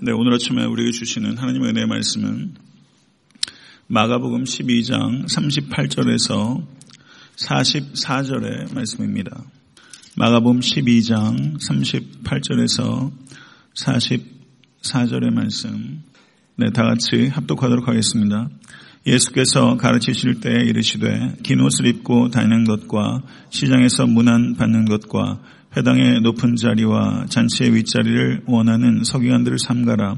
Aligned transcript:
네, 0.00 0.12
오늘 0.12 0.32
아침에 0.32 0.64
우리에게 0.64 0.92
주시는 0.92 1.38
하나님의 1.38 1.70
은혜의 1.70 1.88
말씀은 1.88 2.54
마가복음 3.88 4.44
12장 4.44 5.26
38절에서 5.26 6.64
44절의 7.36 8.72
말씀입니다. 8.72 9.42
마가복음 10.14 10.60
12장 10.60 11.58
38절에서 11.60 13.10
44절의 13.74 15.32
말씀. 15.32 16.04
네, 16.54 16.70
다 16.70 16.84
같이 16.84 17.26
합독하도록 17.26 17.88
하겠습니다. 17.88 18.48
예수께서 19.04 19.76
가르치실 19.78 20.38
때에 20.38 20.60
이르시되 20.66 21.38
긴 21.42 21.60
옷을 21.60 21.86
입고 21.86 22.28
다니는 22.28 22.62
것과 22.62 23.22
시장에서 23.50 24.06
문안 24.06 24.54
받는 24.54 24.84
것과 24.84 25.40
회당의 25.76 26.20
높은 26.22 26.56
자리와 26.56 27.26
잔치의 27.28 27.74
윗자리를 27.74 28.42
원하는 28.46 29.04
서기관들을 29.04 29.58
삼가라. 29.58 30.16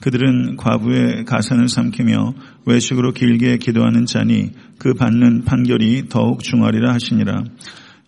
그들은 0.00 0.56
과부의 0.56 1.24
가산을 1.24 1.68
삼키며 1.68 2.34
외식으로 2.66 3.12
길게 3.12 3.58
기도하는 3.58 4.06
자니 4.06 4.50
그 4.78 4.94
받는 4.94 5.44
판결이 5.44 6.08
더욱 6.08 6.42
중하리라 6.42 6.92
하시니라. 6.92 7.44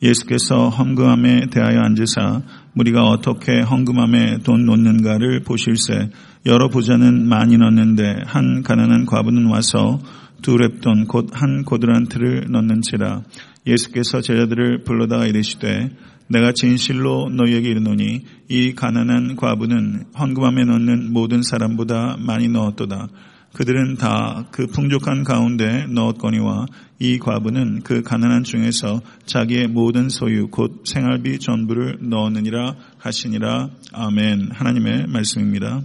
예수께서 0.03 0.69
헝금함에 0.69 1.47
대하여 1.51 1.81
앉으사 1.81 2.43
우리가 2.75 3.05
어떻게 3.05 3.61
헝금함에 3.63 4.39
돈 4.45 4.67
놓는가를 4.67 5.41
보실세 5.41 6.11
여러 6.45 6.69
부자는 6.69 7.27
많이 7.27 7.57
넣는데 7.57 8.23
한 8.27 8.63
가난한 8.63 9.07
과부는 9.07 9.47
와서 9.47 9.99
두 10.43 10.57
랩돈 10.57 11.09
곧 11.09 11.31
한 11.33 11.65
고드란트를 11.65 12.49
넣는지라 12.51 13.23
예수께서 13.67 14.21
제자들을 14.21 14.85
불러다가 14.85 15.27
이르시되 15.27 15.91
내가 16.29 16.53
진실로 16.53 17.29
너희에게 17.31 17.71
이르노니 17.71 18.25
이 18.49 18.75
가난한 18.75 19.37
과부는 19.37 20.07
헌금함에 20.19 20.65
넣는 20.65 21.13
모든 21.13 21.43
사람보다 21.43 22.17
많이 22.19 22.49
넣었도다. 22.49 23.09
그들은 23.53 23.97
다 23.97 24.47
그 24.57 24.67
풍족한 24.67 25.23
가운데 25.25 25.87
넣었거니와 25.87 26.67
이 26.99 27.19
과부는 27.19 27.83
그 27.83 28.01
가난한 28.01 28.43
중에서 28.43 29.03
자기의 29.27 29.69
모든 29.69 30.09
소유 30.09 30.49
곧 30.49 30.83
생활비 30.87 31.39
전부를 31.39 31.99
넣었느니라 32.01 32.75
하시니라. 32.99 33.69
아멘. 33.93 34.51
하나님의 34.53 35.09
말씀입니다. 35.09 35.83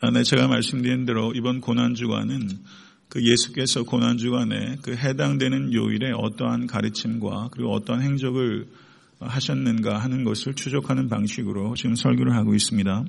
아, 0.00 0.10
네, 0.10 0.22
제가 0.22 0.46
말씀드린 0.46 1.04
대로 1.04 1.32
이번 1.34 1.60
고난 1.60 1.94
주간은 1.94 2.48
그 3.08 3.22
예수께서 3.22 3.84
고난주간에 3.84 4.76
그 4.82 4.94
해당되는 4.94 5.72
요일에 5.72 6.12
어떠한 6.12 6.66
가르침과 6.66 7.50
그리고 7.52 7.72
어떠한 7.72 8.02
행적을 8.02 8.66
하셨는가 9.20 9.98
하는 9.98 10.24
것을 10.24 10.54
추적하는 10.54 11.08
방식으로 11.08 11.74
지금 11.74 11.94
설교를 11.94 12.34
하고 12.34 12.54
있습니다. 12.54 13.04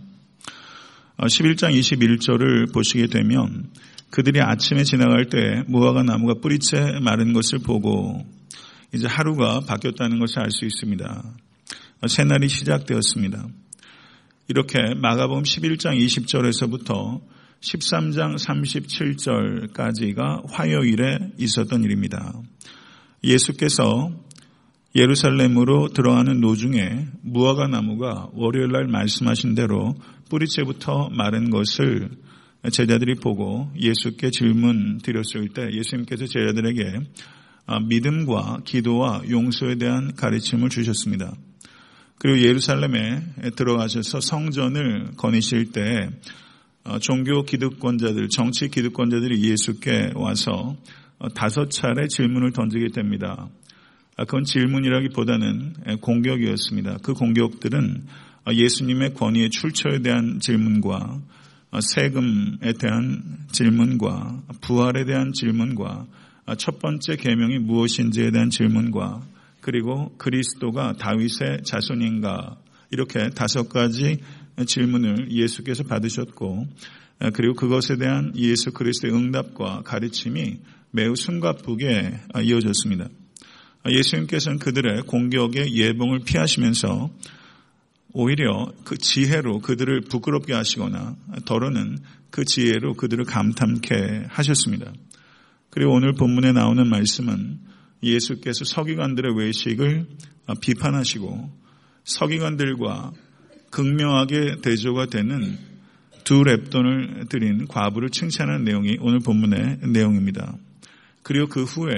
11장 1.17 1.65
어, 1.65 1.69
21절을 1.69 2.73
보시게 2.73 3.07
되면 3.07 3.69
그들이 4.09 4.39
아침에 4.39 4.83
지나갈 4.83 5.25
때 5.25 5.63
무화과 5.67 6.03
나무가 6.03 6.35
뿌리채 6.35 6.99
마른 7.01 7.33
것을 7.33 7.59
보고 7.59 8.25
이제 8.93 9.07
하루가 9.07 9.59
바뀌었다는 9.61 10.19
것을 10.19 10.39
알 10.39 10.51
수 10.51 10.65
있습니다. 10.65 11.23
어, 12.01 12.07
새날이 12.07 12.47
시작되었습니다. 12.47 13.47
이렇게 14.47 14.93
마가복음 14.95 15.43
11장 15.43 15.97
20절에서부터 15.97 17.19
13장 17.61 18.35
37절까지가 19.73 20.49
화요일에 20.49 21.33
있었던 21.37 21.83
일입니다. 21.83 22.33
예수께서 23.23 24.11
예루살렘으로 24.95 25.89
들어가는 25.89 26.39
노중에 26.39 27.07
무화과 27.21 27.67
나무가 27.67 28.29
월요일 28.33 28.71
날 28.71 28.87
말씀하신 28.87 29.55
대로 29.55 29.95
뿌리채부터 30.29 31.09
마른 31.09 31.49
것을 31.49 32.09
제자들이 32.71 33.15
보고 33.15 33.71
예수께 33.79 34.31
질문 34.31 34.97
드렸을 34.99 35.49
때 35.49 35.69
예수님께서 35.71 36.25
제자들에게 36.25 36.99
믿음과 37.87 38.61
기도와 38.65 39.21
용서에 39.29 39.75
대한 39.75 40.15
가르침을 40.15 40.69
주셨습니다. 40.69 41.33
그리고 42.17 42.39
예루살렘에 42.41 43.21
들어가셔서 43.55 44.21
성전을 44.21 45.11
거니실 45.17 45.71
때 45.71 45.81
어, 45.81 46.09
종교 46.99 47.43
기득권자들, 47.43 48.29
정치 48.29 48.69
기득권자들이 48.69 49.43
예수께 49.43 50.11
와서 50.15 50.75
어, 51.19 51.29
다섯 51.29 51.69
차례 51.69 52.07
질문을 52.07 52.53
던지게 52.53 52.89
됩니다. 52.93 53.49
아, 54.15 54.25
그건 54.25 54.43
질문이라기보다는 54.43 55.99
공격이었습니다. 56.01 56.99
그 57.03 57.13
공격들은 57.13 58.03
어, 58.47 58.53
예수님의 58.53 59.13
권위의 59.13 59.49
출처에 59.49 59.99
대한 59.99 60.39
질문과 60.39 61.19
세금에 61.79 62.73
대한 62.79 63.21
질문과 63.51 64.41
부활에 64.61 65.03
대한 65.03 65.33
질문과 65.33 66.05
첫 66.57 66.79
번째 66.79 67.17
계명이 67.17 67.59
무엇인지에 67.59 68.31
대한 68.31 68.49
질문과 68.49 69.21
그리고 69.59 70.15
그리스도가 70.17 70.93
다윗의 70.93 71.63
자손인가 71.65 72.55
이렇게 72.89 73.29
다섯 73.31 73.67
가지 73.67 74.19
질문을 74.65 75.31
예수께서 75.31 75.83
받으셨고 75.83 76.67
그리고 77.33 77.53
그것에 77.53 77.97
대한 77.97 78.33
예수 78.35 78.71
그리스도의 78.71 79.13
응답과 79.13 79.83
가르침이 79.83 80.59
매우 80.91 81.15
숨가쁘게 81.15 82.19
이어졌습니다. 82.43 83.07
예수님께서는 83.87 84.59
그들의 84.59 85.03
공격의 85.03 85.75
예봉을 85.75 86.19
피하시면서 86.25 87.09
오히려 88.13 88.71
그 88.83 88.97
지혜로 88.97 89.59
그들을 89.59 90.01
부끄럽게 90.01 90.53
하시거나 90.53 91.15
더러는 91.45 91.99
그 92.29 92.45
지혜로 92.45 92.95
그들을 92.95 93.25
감탄케 93.25 94.25
하셨습니다. 94.27 94.91
그리고 95.69 95.93
오늘 95.93 96.13
본문에 96.13 96.51
나오는 96.53 96.87
말씀은 96.87 97.59
예수께서 98.01 98.65
서기관들의 98.65 99.37
외식을 99.37 100.07
비판하시고 100.61 101.51
서기관들과 102.03 103.11
극명하게 103.69 104.61
대조가 104.61 105.07
되는 105.07 105.57
두 106.23 106.43
랩돈을 106.43 107.29
드린 107.29 107.67
과부를 107.67 108.09
칭찬하는 108.09 108.63
내용이 108.63 108.97
오늘 108.99 109.19
본문의 109.19 109.79
내용입니다. 109.93 110.55
그리고 111.23 111.47
그 111.47 111.63
후에 111.63 111.93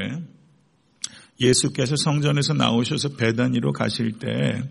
예수께서 1.40 1.96
성전에서 1.96 2.54
나오셔서 2.54 3.16
배단위로 3.16 3.72
가실 3.72 4.14
때 4.14 4.62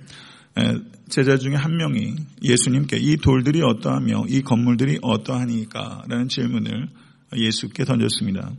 제자 1.08 1.36
중에 1.36 1.54
한 1.54 1.76
명이 1.76 2.16
예수님께 2.42 2.98
이 2.98 3.16
돌들이 3.16 3.62
어떠하며 3.62 4.26
이 4.28 4.42
건물들이 4.42 4.98
어떠하니까? 5.02 6.04
라는 6.08 6.28
질문을 6.28 6.88
예수께 7.36 7.84
던졌습니다. 7.84 8.52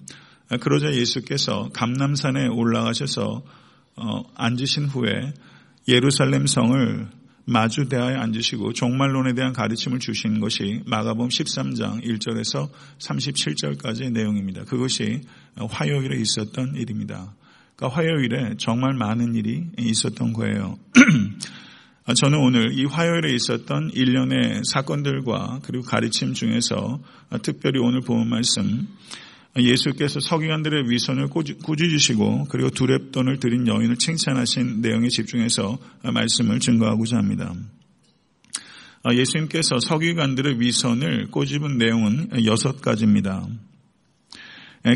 그러자 0.61 0.93
예수께서 0.93 1.69
감남산에 1.73 2.47
올라가셔서 2.47 3.43
어, 3.95 4.23
앉으신 4.35 4.85
후에 4.85 5.33
예루살렘 5.87 6.47
성을 6.47 7.07
마주 7.49 7.89
대하여 7.89 8.19
앉으시고 8.19 8.73
종말론에 8.73 9.33
대한 9.33 9.53
가르침을 9.53 9.99
주신 9.99 10.39
것이 10.39 10.81
마가복음 10.85 11.29
13장 11.29 12.03
1절에서 12.03 12.69
37절까지의 12.99 14.11
내용입니다. 14.11 14.65
그것이 14.65 15.21
화요일에 15.55 16.19
있었던 16.21 16.75
일입니다. 16.75 17.33
그러니까 17.75 17.97
화요일에 17.97 18.55
정말 18.57 18.93
많은 18.93 19.33
일이 19.33 19.65
있었던 19.77 20.33
거예요. 20.33 20.77
저는 22.15 22.39
오늘 22.39 22.77
이 22.77 22.85
화요일에 22.85 23.33
있었던 23.33 23.91
일련의 23.93 24.61
사건들과 24.65 25.61
그리고 25.63 25.85
가르침 25.85 26.33
중에서 26.33 27.01
특별히 27.41 27.79
오늘 27.79 28.01
본 28.01 28.29
말씀 28.29 28.87
예수께서 29.57 30.19
서기관들의 30.19 30.89
위선을 30.89 31.27
꾸짖으시고 31.27 32.47
그리고 32.49 32.69
두랩돈을 32.69 33.39
드린 33.39 33.67
여인을 33.67 33.97
칭찬하신 33.97 34.81
내용에 34.81 35.09
집중해서 35.09 35.77
말씀을 36.03 36.59
증거하고자 36.59 37.17
합니다. 37.17 37.53
아, 39.03 39.13
예수님께서 39.13 39.79
서기관들의 39.79 40.59
위선을 40.59 41.31
꼬집은 41.31 41.77
내용은 41.77 42.45
여섯 42.45 42.81
가지입니다. 42.81 43.47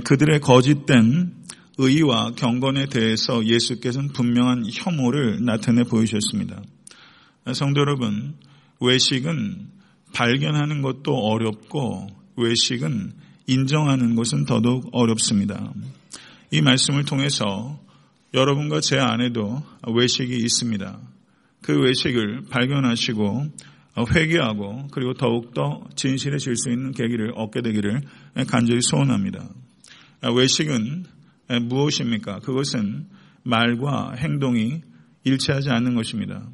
그들의 0.04 0.40
거짓된 0.40 1.34
의와 1.78 2.34
경건에 2.36 2.86
대해서 2.86 3.44
예수께서는 3.46 4.10
분명한 4.10 4.66
혐오를 4.72 5.44
나타내 5.44 5.84
보이셨습니다. 5.84 6.62
성도 7.54 7.82
여러분, 7.82 8.36
외식은 8.80 9.70
발견하는 10.14 10.82
것도 10.82 11.14
어렵고 11.14 12.08
외식은 12.36 13.14
인정하는 13.48 14.16
것은 14.16 14.46
더더욱 14.46 14.90
어렵습니다. 14.92 15.74
이 16.52 16.62
말씀을 16.62 17.06
통해서 17.06 17.80
여러분과 18.34 18.80
제 18.80 18.98
안에도 18.98 19.64
외식이 19.88 20.36
있습니다. 20.36 21.00
그 21.62 21.80
외식을 21.80 22.46
발견하시고 22.50 23.46
회개하고 24.16 24.88
그리고 24.92 25.14
더욱더 25.14 25.84
진실해질 25.96 26.56
수 26.56 26.70
있는 26.70 26.92
계기를 26.92 27.34
얻게 27.36 27.62
되기를 27.62 28.02
간절히 28.48 28.82
소원합니다. 28.82 29.48
외식은 30.36 31.06
무엇입니까? 31.64 32.40
그것은 32.40 33.08
말과 33.44 34.14
행동이 34.16 34.82
일치하지 35.26 35.70
않는 35.70 35.96
것입니다. 35.96 36.50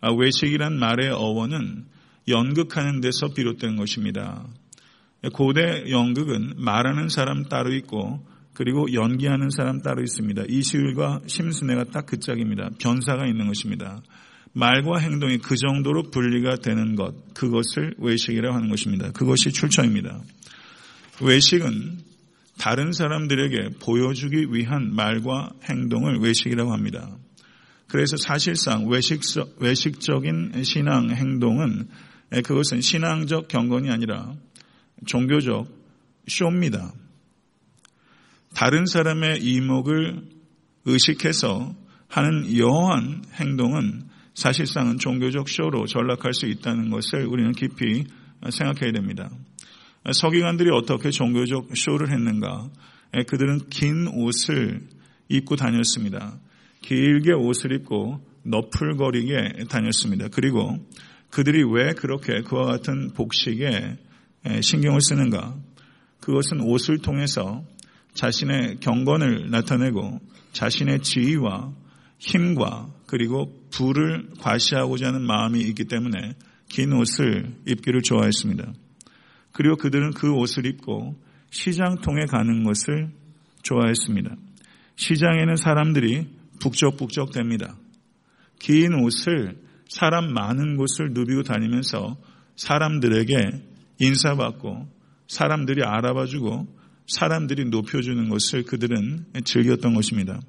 아, 0.00 0.12
외식이란 0.12 0.78
말의 0.78 1.10
어원은 1.10 1.86
연극하는 2.28 3.00
데서 3.00 3.28
비롯된 3.34 3.76
것입니다. 3.76 4.46
고대 5.32 5.90
연극은 5.90 6.54
말하는 6.56 7.08
사람 7.08 7.44
따로 7.44 7.74
있고 7.74 8.24
그리고 8.54 8.92
연기하는 8.92 9.50
사람 9.50 9.82
따로 9.82 10.02
있습니다. 10.02 10.44
이시울과 10.48 11.22
심순애가 11.26 11.84
딱 11.84 12.06
그 12.06 12.18
짝입니다. 12.18 12.70
변사가 12.80 13.26
있는 13.26 13.46
것입니다. 13.46 14.02
말과 14.52 14.98
행동이 14.98 15.38
그 15.38 15.56
정도로 15.56 16.10
분리가 16.10 16.56
되는 16.56 16.96
것, 16.96 17.34
그것을 17.34 17.94
외식이라고 17.98 18.56
하는 18.56 18.68
것입니다. 18.68 19.12
그것이 19.12 19.52
출처입니다. 19.52 20.20
외식은 21.20 21.98
다른 22.58 22.92
사람들에게 22.92 23.78
보여주기 23.80 24.46
위한 24.50 24.94
말과 24.94 25.50
행동을 25.64 26.18
외식이라고 26.18 26.72
합니다. 26.72 27.16
그래서 27.86 28.16
사실상 28.16 28.88
외식적, 28.88 29.58
외식적인 29.60 30.62
신앙 30.64 31.10
행동은 31.10 31.88
그것은 32.44 32.80
신앙적 32.80 33.48
경건이 33.48 33.90
아니라 33.90 34.34
종교적 35.06 35.66
쇼입니다. 36.26 36.92
다른 38.54 38.86
사람의 38.86 39.42
이목을 39.42 40.22
의식해서 40.84 41.74
하는 42.08 42.56
여한 42.58 43.22
행동은 43.34 44.08
사실상은 44.34 44.98
종교적 44.98 45.48
쇼로 45.48 45.86
전락할 45.86 46.32
수 46.32 46.46
있다는 46.46 46.90
것을 46.90 47.26
우리는 47.26 47.52
깊이 47.52 48.04
생각해야 48.50 48.92
됩니다. 48.92 49.30
서기관들이 50.10 50.70
어떻게 50.70 51.10
종교적 51.10 51.76
쇼를 51.76 52.10
했는가? 52.12 52.70
그들은 53.26 53.68
긴 53.68 54.08
옷을 54.08 54.86
입고 55.28 55.56
다녔습니다. 55.56 56.38
길게 56.82 57.32
옷을 57.32 57.72
입고 57.72 58.24
너풀거리게 58.44 59.64
다녔습니다. 59.68 60.28
그리고 60.32 60.78
그들이 61.30 61.62
왜 61.64 61.92
그렇게 61.92 62.40
그와 62.42 62.64
같은 62.64 63.12
복식에 63.12 63.96
신경을 64.60 65.00
쓰는가? 65.00 65.56
그것은 66.20 66.60
옷을 66.60 66.98
통해서 66.98 67.64
자신의 68.14 68.80
경건을 68.80 69.50
나타내고 69.50 70.20
자신의 70.52 71.02
지위와 71.02 71.72
힘과 72.18 72.88
그리고 73.06 73.52
부를 73.70 74.28
과시하고자 74.40 75.08
하는 75.08 75.22
마음이 75.22 75.60
있기 75.60 75.84
때문에 75.84 76.34
긴 76.68 76.92
옷을 76.92 77.54
입기를 77.66 78.02
좋아했습니다. 78.02 78.72
그리고 79.52 79.76
그들은 79.76 80.12
그 80.12 80.32
옷을 80.32 80.66
입고 80.66 81.16
시장통에 81.50 82.26
가는 82.26 82.64
것을 82.64 83.10
좋아했습니다. 83.62 84.36
시장에는 84.96 85.56
사람들이 85.56 86.26
북적북적 86.60 87.32
됩니다. 87.32 87.76
긴 88.58 88.94
옷을 88.94 89.56
사람 89.88 90.32
많은 90.32 90.76
곳을 90.76 91.12
누비고 91.12 91.44
다니면서 91.44 92.16
사람들에게 92.56 93.67
인사받고 93.98 94.88
사람들이 95.26 95.82
알아봐주고 95.84 96.76
사람들이 97.06 97.66
높여주는 97.66 98.28
것을 98.28 98.64
그들은 98.64 99.26
즐겼던 99.44 99.94
것입니다. 99.94 100.40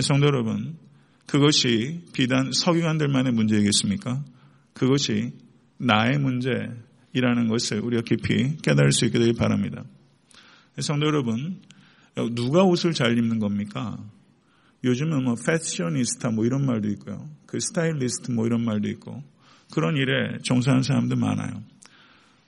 성도 0.00 0.26
여러분, 0.26 0.78
그것이 1.26 2.04
비단 2.12 2.50
서기관들만의 2.52 3.32
문제이겠습니까? 3.32 4.24
그것이 4.72 5.32
나의 5.78 6.18
문제이라는 6.18 7.48
것을 7.48 7.80
우리가 7.80 8.02
깊이 8.02 8.56
깨달을 8.62 8.92
수 8.92 9.04
있게 9.06 9.18
되길 9.18 9.34
바랍니다. 9.34 9.84
성도 10.80 11.06
여러분, 11.06 11.60
누가 12.32 12.64
옷을 12.64 12.92
잘 12.92 13.16
입는 13.18 13.38
겁니까? 13.38 13.98
요즘은 14.82 15.24
뭐 15.24 15.34
패셔니스타 15.34 16.30
뭐 16.30 16.46
이런 16.46 16.64
말도 16.64 16.88
있고요. 16.88 17.28
그 17.46 17.60
스타일리스트 17.60 18.30
뭐 18.32 18.46
이런 18.46 18.64
말도 18.64 18.88
있고 18.88 19.22
그런 19.72 19.96
일에 19.96 20.38
종사하는 20.42 20.82
사람들 20.82 21.16
많아요. 21.16 21.62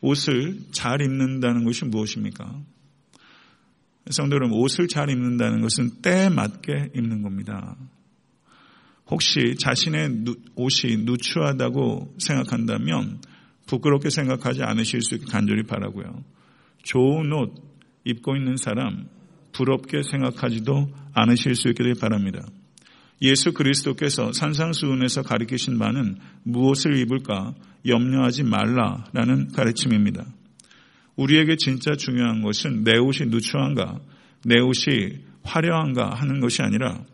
옷을 0.02 0.58
잘 0.72 1.00
입는다는 1.00 1.64
것이 1.64 1.87
무엇입니까? 1.87 2.60
성도 4.10 4.34
여러분, 4.37 4.58
옷을 4.58 4.88
잘 4.88 5.08
입는다는 5.08 5.62
것은 5.62 6.02
때에 6.02 6.28
맞게 6.28 6.90
입는 6.94 7.22
겁니다. 7.22 7.76
혹시 9.06 9.54
자신의 9.58 10.25
옷이 10.56 11.04
누추하다고 11.04 12.16
생각한다면 12.19 13.20
부끄럽게 13.66 14.10
생각하지 14.10 14.62
않으실 14.62 15.02
수 15.02 15.14
있게 15.14 15.26
간절히 15.31 15.62
바라고요. 15.62 16.25
좋은 16.82 17.32
옷 17.32 17.54
입고 18.04 18.37
있는 18.37 18.56
사람 18.56 19.08
부럽게 19.52 20.02
생각하지도 20.02 20.90
않으실 21.14 21.54
수 21.54 21.69
있게 21.69 21.93
바랍니다. 22.00 22.44
예수 23.20 23.52
그리스도께서 23.52 24.32
산상수훈에서 24.32 25.22
가리키신 25.22 25.78
바는 25.78 26.16
무엇을 26.43 26.99
입을까 26.99 27.54
염려하지 27.87 28.44
말라라는 28.44 29.52
가르침입니다. 29.52 30.25
우리에게 31.17 31.56
진짜 31.56 31.94
중요한 31.94 32.43
것은 32.43 32.84
내 32.84 32.96
옷이 32.96 33.29
누추한가, 33.29 34.00
내 34.44 34.58
옷이 34.61 35.20
화려한가 35.43 36.14
하는 36.14 36.40
것이 36.40 36.62
아니라 36.62 37.05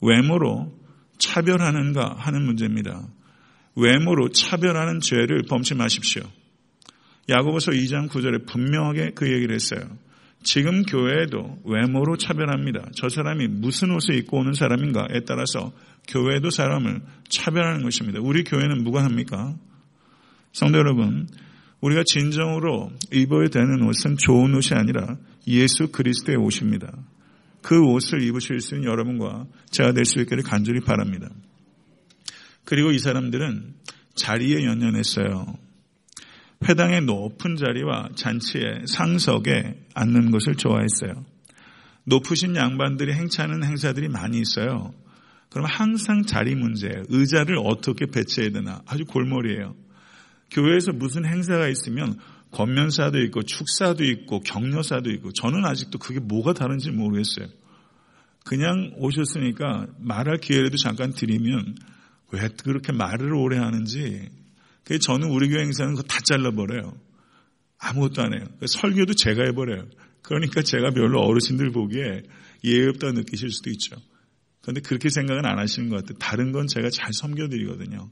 외모로 0.00 0.72
차별하는가 1.18 2.16
하는 2.18 2.44
문제입니다. 2.44 3.06
외모로 3.74 4.30
차별하는 4.30 5.00
죄를 5.00 5.42
범치 5.48 5.74
마십시오. 5.74 6.22
야고보서 7.28 7.72
2장 7.72 8.08
9절에 8.08 8.46
분명하게 8.46 9.12
그 9.14 9.30
얘기를 9.30 9.54
했어요. 9.54 9.80
지금 10.42 10.82
교회에도 10.82 11.58
외모로 11.64 12.16
차별합니다. 12.16 12.90
저 12.94 13.08
사람이 13.08 13.48
무슨 13.48 13.90
옷을 13.90 14.14
입고 14.14 14.38
오는 14.38 14.52
사람인가에 14.52 15.24
따라서 15.26 15.72
교회도 16.08 16.50
사람을 16.50 17.02
차별하는 17.28 17.82
것입니다. 17.82 18.20
우리 18.22 18.44
교회는 18.44 18.82
무관합니까? 18.82 19.56
성도 20.52 20.78
여러분, 20.78 21.28
우리가 21.80 22.02
진정으로 22.04 22.90
입어야 23.12 23.48
되는 23.48 23.82
옷은 23.82 24.16
좋은 24.16 24.54
옷이 24.54 24.78
아니라 24.78 25.16
예수 25.46 25.92
그리스도의 25.92 26.36
옷입니다. 26.38 26.92
그 27.62 27.80
옷을 27.84 28.22
입으실 28.22 28.60
수 28.60 28.74
있는 28.74 28.88
여러분과 28.88 29.46
제가 29.70 29.92
될 29.92 30.04
수 30.04 30.20
있기를 30.20 30.42
간절히 30.42 30.80
바랍니다. 30.80 31.28
그리고 32.64 32.90
이 32.90 32.98
사람들은 32.98 33.74
자리에 34.14 34.64
연연했어요. 34.64 35.46
회당의 36.68 37.02
높은 37.02 37.56
자리와 37.56 38.10
잔치의 38.16 38.86
상석에 38.86 39.86
앉는 39.94 40.30
것을 40.30 40.56
좋아했어요. 40.56 41.24
높으신 42.04 42.56
양반들이 42.56 43.12
행차하는 43.12 43.64
행사들이 43.64 44.08
많이 44.08 44.40
있어요. 44.40 44.92
그럼 45.50 45.66
항상 45.66 46.24
자리 46.24 46.54
문제예요. 46.54 47.04
의자를 47.08 47.58
어떻게 47.58 48.06
배치해야 48.06 48.50
되나 48.50 48.82
아주 48.86 49.04
골머리예요. 49.04 49.74
교회에서 50.50 50.92
무슨 50.92 51.24
행사가 51.24 51.68
있으면 51.68 52.18
권면사도 52.52 53.18
있고 53.24 53.42
축사도 53.42 54.04
있고 54.04 54.40
격려사도 54.40 55.10
있고 55.10 55.32
저는 55.32 55.64
아직도 55.64 55.98
그게 55.98 56.20
뭐가 56.20 56.54
다른지 56.54 56.90
모르겠어요. 56.90 57.46
그냥 58.44 58.92
오셨으니까 58.96 59.86
말할 59.98 60.38
기회라도 60.38 60.76
잠깐 60.78 61.12
드리면 61.12 61.74
왜 62.32 62.48
그렇게 62.62 62.92
말을 62.92 63.34
오래 63.34 63.58
하는지 63.58 64.30
저는 65.02 65.28
우리 65.28 65.50
교회 65.50 65.64
행사는 65.64 65.94
그거 65.94 66.06
다 66.08 66.20
잘라버려요. 66.24 66.94
아무것도 67.78 68.22
안 68.22 68.32
해요. 68.32 68.46
설교도 68.66 69.14
제가 69.14 69.44
해버려요. 69.44 69.86
그러니까 70.22 70.62
제가 70.62 70.90
별로 70.90 71.20
어르신들 71.20 71.70
보기에 71.72 72.22
예의 72.64 72.88
없다 72.88 73.12
느끼실 73.12 73.50
수도 73.50 73.70
있죠. 73.70 73.96
그런데 74.62 74.80
그렇게 74.80 75.10
생각은 75.10 75.44
안 75.44 75.58
하시는 75.58 75.88
것 75.90 75.96
같아요. 75.96 76.18
다른 76.18 76.52
건 76.52 76.66
제가 76.66 76.88
잘 76.90 77.12
섬겨드리거든요. 77.12 78.10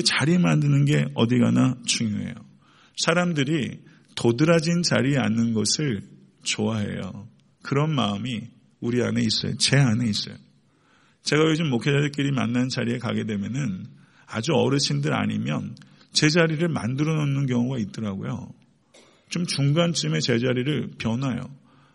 자리 0.00 0.38
만드는 0.38 0.86
게 0.86 1.04
어디 1.14 1.38
가나 1.38 1.76
중요해요. 1.84 2.34
사람들이 2.96 3.80
도드라진 4.14 4.82
자리에 4.82 5.18
앉는 5.18 5.52
것을 5.52 6.02
좋아해요. 6.44 7.28
그런 7.62 7.94
마음이 7.94 8.48
우리 8.80 9.02
안에 9.02 9.20
있어요. 9.20 9.56
제 9.58 9.76
안에 9.76 10.08
있어요. 10.08 10.36
제가 11.22 11.42
요즘 11.50 11.68
목회자들끼리 11.68 12.32
만난 12.32 12.68
자리에 12.68 12.98
가게 12.98 13.24
되면은 13.24 13.86
아주 14.26 14.52
어르신들 14.54 15.12
아니면 15.14 15.76
제 16.12 16.28
자리를 16.28 16.66
만들어 16.68 17.14
놓는 17.14 17.46
경우가 17.46 17.78
있더라고요. 17.78 18.52
좀 19.28 19.46
중간쯤에 19.46 20.20
제 20.20 20.38
자리를 20.38 20.92
변화요. 20.98 21.40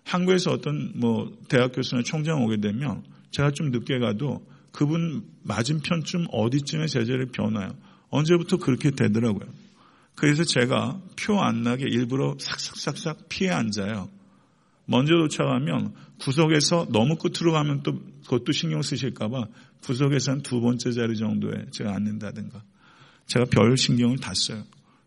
한국에서 0.04 0.52
어떤 0.52 0.94
뭐 0.96 1.38
대학 1.50 1.74
교수나 1.74 2.02
총장 2.04 2.44
오게 2.44 2.62
되면 2.62 3.04
제가 3.32 3.52
좀 3.52 3.72
늦게 3.72 4.00
가도 4.00 4.48
그분 4.72 5.26
맞은편쯤 5.44 6.28
어디쯤에 6.32 6.88
제 6.88 7.04
자리를 7.04 7.28
변화요. 7.32 7.70
언제부터 8.10 8.58
그렇게 8.58 8.92
되더라고요. 8.92 9.50
그래서 10.16 10.44
제가 10.44 11.00
표 11.16 11.40
안 11.40 11.62
나게 11.62 11.86
일부러 11.88 12.36
삭삭삭삭 12.40 13.30
피해 13.30 13.52
앉아요. 13.52 14.10
먼저 14.86 15.14
도착하면 15.16 15.94
구석에서 16.20 16.88
너무 16.92 17.18
끝으로 17.18 17.52
가면 17.52 17.84
또 17.84 18.00
그것도 18.24 18.52
신경 18.54 18.82
쓰실까봐 18.82 19.46
구석에서 19.84 20.32
한두 20.32 20.62
번째 20.62 20.92
자리 20.92 21.18
정도에 21.18 21.66
제가 21.72 21.94
앉는다든가. 21.96 22.64
제가 23.28 23.46
별 23.52 23.78
신경을 23.78 24.18
다 24.18 24.34
써요. 24.34 24.64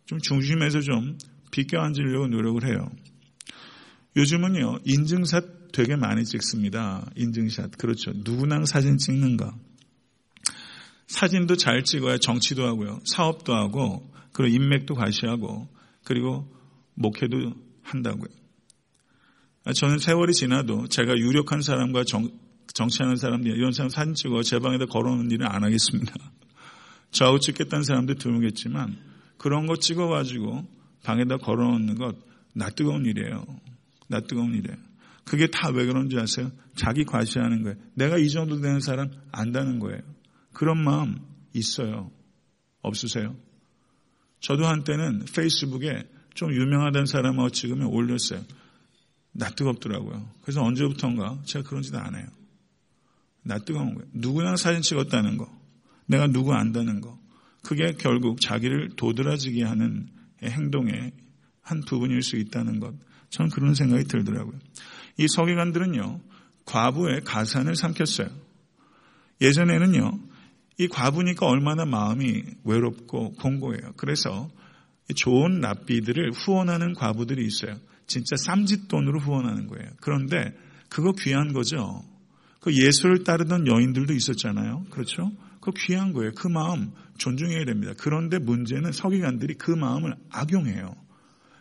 좀 0.07 0.19
중심에서 0.21 0.81
좀 0.81 1.19
비껴 1.51 1.81
앉으려고 1.81 2.29
노력을 2.29 2.63
해요. 2.67 2.91
요즘은요, 4.17 4.81
인증샷 4.85 5.73
되게 5.73 5.97
많이 5.97 6.25
찍습니다. 6.25 7.11
인증샷. 7.17 7.79
그렇죠. 7.79 8.13
누구랑 8.15 8.67
사진 8.67 8.99
찍는가. 8.99 9.55
사진도 11.11 11.57
잘 11.57 11.83
찍어야 11.83 12.19
정치도 12.19 12.65
하고요. 12.65 13.01
사업도 13.05 13.53
하고, 13.53 14.09
그리고 14.33 14.55
인맥도 14.55 14.95
과시하고, 14.95 15.69
그리고 16.05 16.49
목회도 16.95 17.53
한다고요. 17.83 18.29
저는 19.75 19.99
세월이 19.99 20.33
지나도 20.33 20.87
제가 20.87 21.17
유력한 21.17 21.63
사람과 21.63 22.05
정, 22.05 22.31
정치하는 22.75 23.17
사람들, 23.17 23.51
이런 23.51 23.73
사람 23.73 23.89
사진 23.89 24.15
찍어 24.15 24.43
제 24.43 24.61
방에다 24.61 24.87
걸어놓는 24.87 25.33
일은 25.33 25.49
안 25.49 25.65
하겠습니다. 25.65 26.15
좌우 27.11 27.41
찍겠다는 27.41 27.83
사람도 27.83 28.15
드물겠지만, 28.15 28.97
그런 29.37 29.67
거 29.67 29.75
찍어가지고 29.75 30.65
방에다 31.03 31.39
걸어놓는 31.39 31.97
것, 31.97 32.15
나 32.55 32.71
뜨거운 32.71 33.05
일이에요. 33.05 33.45
나 34.07 34.21
뜨거운 34.21 34.55
일이에요. 34.55 34.79
그게 35.25 35.49
다 35.49 35.71
왜 35.71 35.87
그런지 35.87 36.17
아세요? 36.19 36.53
자기 36.77 37.05
과시하는 37.05 37.65
거예요. 37.65 37.77
내가 37.95 38.17
이 38.17 38.29
정도 38.29 38.61
되는 38.61 38.79
사람 38.79 39.11
안다는 39.33 39.81
거예요. 39.81 40.01
그런 40.53 40.83
마음 40.83 41.19
있어요. 41.53 42.11
없으세요? 42.83 43.37
저도 44.41 44.67
한때는 44.67 45.27
페이스북에 45.35 46.09
좀 46.35 46.53
유명하다는 46.53 47.07
사람하고 47.07 47.51
찍으면 47.51 47.89
올렸어요. 47.89 48.43
나 49.33 49.49
뜨겁더라고요. 49.51 50.29
그래서 50.43 50.63
언제부턴가 50.63 51.43
제가 51.45 51.69
그런 51.69 51.83
짓 51.83 51.95
안 51.95 52.15
해요. 52.15 52.27
나 53.43 53.59
뜨거운 53.59 53.95
거예요. 53.95 54.09
누구랑 54.13 54.57
사진 54.57 54.83
찍었다는 54.83 55.37
거. 55.37 55.51
내가 56.07 56.27
누구 56.27 56.53
안다는 56.55 57.01
거. 57.01 57.19
그게 57.63 57.93
결국 57.93 58.41
자기를 58.41 58.91
도드라지게 58.97 59.63
하는 59.65 60.09
행동의 60.43 61.13
한 61.61 61.81
부분일 61.83 62.23
수 62.23 62.37
있다는 62.37 62.81
것. 62.81 62.95
저는 63.31 63.51
그런 63.51 63.75
생각이 63.75 64.05
들더라고요. 64.05 64.59
이 65.19 65.29
서기관들은요, 65.29 66.21
과부의 66.65 67.23
가산을 67.23 67.77
삼켰어요. 67.77 68.29
예전에는요, 69.41 70.19
이 70.81 70.89
과부니까 70.89 71.45
얼마나 71.45 71.85
마음이 71.85 72.43
외롭고 72.65 73.33
공고해요. 73.35 73.93
그래서 73.99 74.49
좋은 75.15 75.61
납비들을 75.61 76.33
후원하는 76.33 76.95
과부들이 76.95 77.45
있어요. 77.45 77.77
진짜 78.07 78.35
쌈짓돈으로 78.37 79.21
후원하는 79.21 79.67
거예요. 79.67 79.91
그런데 80.01 80.57
그거 80.89 81.13
귀한 81.13 81.53
거죠. 81.53 82.03
그 82.61 82.75
예수를 82.75 83.25
따르던 83.25 83.67
여인들도 83.67 84.15
있었잖아요. 84.15 84.87
그렇죠? 84.91 85.31
그거 85.61 85.73
귀한 85.77 86.15
거예요. 86.15 86.33
그 86.35 86.49
마음 86.49 86.93
존중해야 87.19 87.67
됩니다. 87.67 87.93
그런데 87.99 88.39
문제는 88.39 88.93
서기관들이 88.93 89.57
그 89.59 89.73
마음을 89.73 90.15
악용해요. 90.31 90.95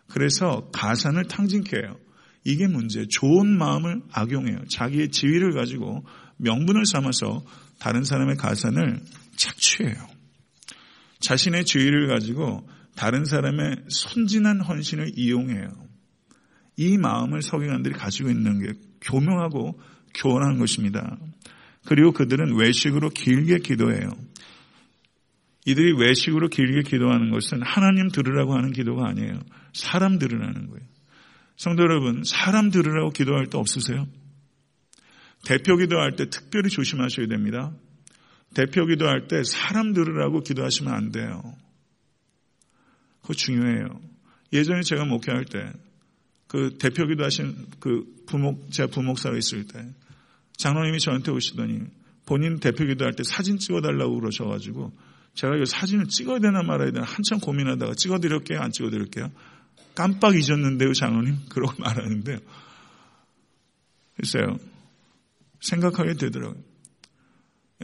그래서 0.08 0.70
가산을 0.72 1.26
탕진케 1.26 1.76
해요. 1.76 1.98
이게 2.44 2.68
문제. 2.68 3.06
좋은 3.08 3.48
마음을 3.58 4.02
악용해요. 4.12 4.66
자기의 4.70 5.10
지위를 5.10 5.54
가지고 5.54 6.06
명분을 6.38 6.86
삼아서 6.86 7.44
다른 7.80 8.04
사람의 8.04 8.38
가산을 8.38 9.00
착취해요. 9.36 9.96
자신의 11.20 11.66
지위를 11.66 12.08
가지고 12.08 12.68
다른 12.96 13.26
사람의 13.26 13.84
순진한 13.90 14.62
헌신을 14.62 15.12
이용해요. 15.16 15.70
이 16.78 16.98
마음을 16.98 17.42
서기관들이 17.42 17.94
가지고 17.94 18.30
있는 18.30 18.60
게 18.62 18.74
교명하고 19.02 19.80
교원한 20.16 20.58
것입니다. 20.60 21.18
그리고 21.86 22.12
그들은 22.12 22.58
외식으로 22.58 23.10
길게 23.10 23.60
기도해요. 23.60 24.10
이들이 25.66 25.94
외식으로 26.00 26.48
길게 26.48 26.90
기도하는 26.90 27.32
것은 27.32 27.62
하나님 27.62 28.10
들으라고 28.10 28.56
하는 28.56 28.72
기도가 28.72 29.08
아니에요. 29.08 29.40
사람 29.74 30.18
들으라는 30.20 30.68
거예요. 30.68 30.88
성도 31.60 31.84
여러분, 31.84 32.24
사람 32.24 32.72
들으라고 32.72 33.10
기도할 33.10 33.48
때 33.48 33.58
없으세요? 33.58 34.08
대표 35.44 35.76
기도할 35.76 36.16
때 36.16 36.30
특별히 36.30 36.70
조심하셔야 36.70 37.28
됩니다. 37.28 37.74
대표 38.54 38.86
기도할 38.86 39.28
때 39.28 39.44
사람 39.44 39.92
들으라고 39.92 40.40
기도하시면 40.40 40.94
안 40.94 41.12
돼요. 41.12 41.44
그거 43.22 43.34
중요해요. 43.34 44.00
예전에 44.54 44.84
제가 44.84 45.04
목회할 45.04 45.44
때, 45.44 45.74
그 46.48 46.78
대표 46.80 47.06
기도하신 47.06 47.68
그 47.82 48.06
부목, 48.26 48.72
제가 48.72 48.90
부목사로 48.90 49.36
있을 49.36 49.68
때, 49.68 49.86
장로님이 50.56 51.00
저한테 51.00 51.32
오시더니 51.32 51.82
본인 52.26 52.62
대표 52.62 52.86
기도할 52.86 53.16
때 53.16 53.24
사진 53.24 53.60
찍어달라고 53.60 54.18
그러셔가지고 54.18 54.94
제가 55.34 55.58
이 55.58 55.66
사진을 55.66 56.06
찍어야 56.06 56.40
되나 56.40 56.64
말아야 56.64 56.92
되나 56.92 57.06
한참 57.06 57.42
고민하다가 57.42 57.96
찍어드릴게요, 57.96 58.62
안 58.62 58.72
찍어드릴게요? 58.72 59.30
깜빡 59.96 60.36
잊었는데요, 60.36 60.94
장로님? 60.94 61.38
그러고 61.50 61.74
말하는데요. 61.80 62.38
글쎄요. 64.16 64.58
생각하게 65.62 66.14
되더라고요. 66.16 66.62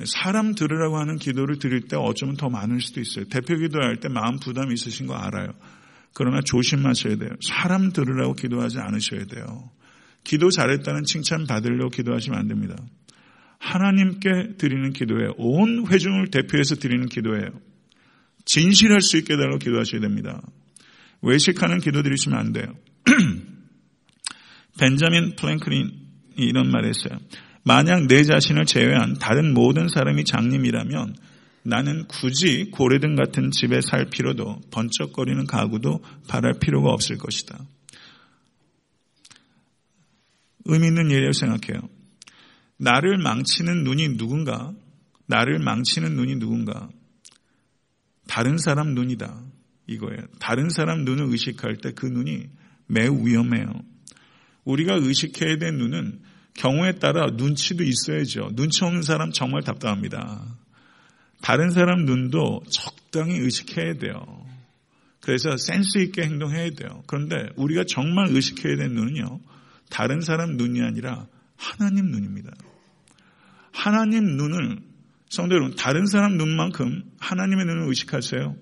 사람 0.06 0.56
들으라고 0.56 0.98
하는 0.98 1.16
기도를 1.16 1.58
드릴 1.58 1.88
때 1.88 1.96
어쩌면 1.96 2.36
더 2.36 2.50
많을 2.50 2.82
수도 2.82 3.00
있어요. 3.00 3.26
대표 3.26 3.56
기도할 3.56 3.98
때 4.02 4.10
마음 4.10 4.40
부담이 4.40 4.74
있으신 4.74 5.08
거 5.08 5.16
알아요. 5.16 5.54
그러나 6.14 6.42
조심하셔야 6.42 7.16
돼요. 7.18 7.30
사람 7.42 7.92
들으라고 7.92 8.34
기도하지 8.34 8.80
않으셔야 8.80 9.26
돼요. 9.26 9.70
기도 10.24 10.50
잘했다는 10.50 11.04
칭찬 11.04 11.46
받으려고 11.46 11.90
기도하시면 11.92 12.38
안 12.38 12.48
됩니다. 12.48 12.76
하나님께 13.60 14.56
드리는 14.58 14.92
기도예요. 14.92 15.34
온 15.38 15.88
회중을 15.88 16.30
대표해서 16.30 16.76
드리는 16.76 17.08
기도예요. 17.08 17.50
진실할 18.44 19.02
수 19.02 19.18
있게 19.18 19.36
달라고 19.36 19.60
기도하셔야 19.60 20.02
됩니다. 20.02 20.42
외식하는 21.26 21.80
기도 21.80 22.04
드리시면 22.04 22.40
안 22.40 22.54
돼요. 22.54 22.66
벤자민 24.80 25.36
플랭클린이 25.36 25.90
이런 26.38 26.70
말을 26.70 26.90
했어요. 26.90 27.20
만약 27.64 28.06
내 28.08 28.24
자신을 28.24 28.66
제외한 28.66 29.18
다른 29.18 29.54
모든 29.54 29.88
사람이 29.88 30.24
장님이라면 30.26 31.16
나는 31.64 32.06
굳이 32.08 32.70
고래등 32.72 33.16
같은 33.16 33.50
집에 33.50 33.82
살 33.82 34.06
필요도 34.06 34.62
번쩍거리는 34.72 35.48
가구도 35.48 36.04
바랄 36.28 36.54
필요가 36.60 36.92
없을 36.92 37.18
것이다. 37.18 37.58
의미 40.66 40.88
있는 40.88 41.12
예라고 41.12 41.32
생각해요. 41.32 41.90
나를 42.78 43.18
망치는 43.18 43.84
눈이 43.84 44.18
누군가, 44.18 44.74
나를 45.26 45.60
망치는 45.60 46.16
눈이 46.16 46.36
누군가, 46.36 46.90
다른 48.28 48.58
사람 48.58 48.94
눈이다. 48.94 49.42
이거예요. 49.88 50.22
다른 50.40 50.70
사람 50.70 51.04
눈을 51.06 51.26
의식할 51.30 51.78
때 51.78 51.92
그 51.92 52.06
눈이 52.06 52.50
매우 52.88 53.26
위험해요. 53.26 53.68
우리가 54.64 54.96
의식해야 54.96 55.58
될 55.58 55.74
눈은 55.78 56.22
경우에 56.56 56.94
따라 56.94 57.28
눈치도 57.32 57.84
있어야죠. 57.84 58.52
눈치 58.56 58.84
없는 58.84 59.02
사람 59.02 59.32
정말 59.32 59.64
답답합니다. 59.64 60.44
다른 61.42 61.70
사람 61.70 62.06
눈도 62.06 62.64
적당히 62.72 63.38
의식해야 63.38 63.96
돼요. 63.96 64.46
그래서 65.22 65.58
센스 65.58 65.98
있게 66.00 66.24
행동해야 66.24 66.72
돼요. 66.72 67.04
그런데 67.08 67.50
우리가 67.56 67.84
정말 67.88 68.30
의식해야 68.30 68.78
될 68.78 68.90
눈은요. 68.90 69.40
다른 69.90 70.22
사람 70.22 70.56
눈이 70.58 70.82
아니라 70.82 71.28
하나님 71.58 72.06
눈입니다. 72.06 72.52
하나님 73.72 74.38
눈을 74.38 74.80
성도 75.30 75.56
여러분 75.56 75.76
다른 75.76 76.06
사람 76.06 76.38
눈만큼 76.38 77.04
하나님의 77.20 77.66
눈을 77.66 77.88
의식하세요. 77.90 78.56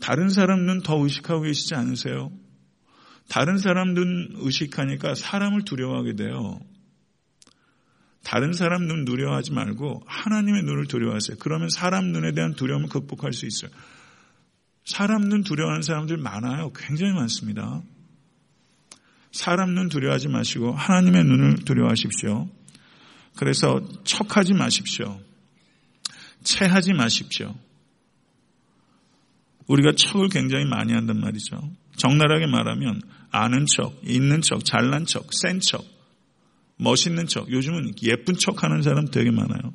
다른 0.00 0.28
사람 0.28 0.66
눈 0.66 0.82
더 0.82 1.02
의식하고 1.02 1.42
계시지 1.42 1.74
않으세요? 1.74 2.30
다른 3.28 3.58
사람 3.58 3.94
눈 3.94 4.30
의식하니까 4.34 5.14
사람을 5.14 5.62
두려워하게 5.62 6.14
돼요. 6.14 6.60
다른 8.22 8.52
사람 8.52 8.86
눈 8.86 9.04
두려워하지 9.04 9.52
말고 9.52 10.02
하나님의 10.06 10.62
눈을 10.64 10.86
두려워하세요. 10.86 11.36
그러면 11.38 11.68
사람 11.68 12.06
눈에 12.12 12.32
대한 12.32 12.54
두려움을 12.54 12.88
극복할 12.88 13.32
수 13.32 13.46
있어요. 13.46 13.70
사람 14.84 15.28
눈 15.28 15.42
두려워하는 15.42 15.82
사람들 15.82 16.16
많아요. 16.16 16.72
굉장히 16.74 17.12
많습니다. 17.12 17.82
사람 19.32 19.74
눈 19.74 19.88
두려워하지 19.88 20.28
마시고 20.28 20.72
하나님의 20.72 21.24
눈을 21.24 21.56
두려워하십시오. 21.64 22.48
그래서 23.36 23.80
척하지 24.04 24.54
마십시오. 24.54 25.20
체하지 26.42 26.94
마십시오. 26.94 27.54
우리가 29.66 29.92
척을 29.96 30.28
굉장히 30.28 30.64
많이 30.64 30.92
한단 30.92 31.20
말이죠. 31.20 31.56
적나라하게 31.96 32.46
말하면 32.46 33.00
아는 33.30 33.66
척, 33.66 34.00
있는 34.04 34.40
척, 34.40 34.64
잘난 34.64 35.06
척, 35.06 35.32
센 35.32 35.60
척, 35.60 35.84
멋있는 36.78 37.26
척. 37.26 37.50
요즘은 37.50 37.92
예쁜 38.02 38.34
척 38.34 38.62
하는 38.62 38.82
사람 38.82 39.06
되게 39.10 39.30
많아요. 39.30 39.72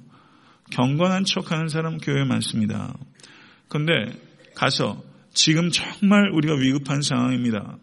경건한 0.72 1.26
척 1.26 1.52
하는 1.52 1.68
사람 1.68 1.98
교회에 1.98 2.24
많습니다. 2.24 2.96
근데 3.68 3.92
가서 4.56 5.04
지금 5.34 5.70
정말 5.72 6.30
우리가 6.32 6.56
위급한 6.56 7.02
상황입니다. 7.02 7.78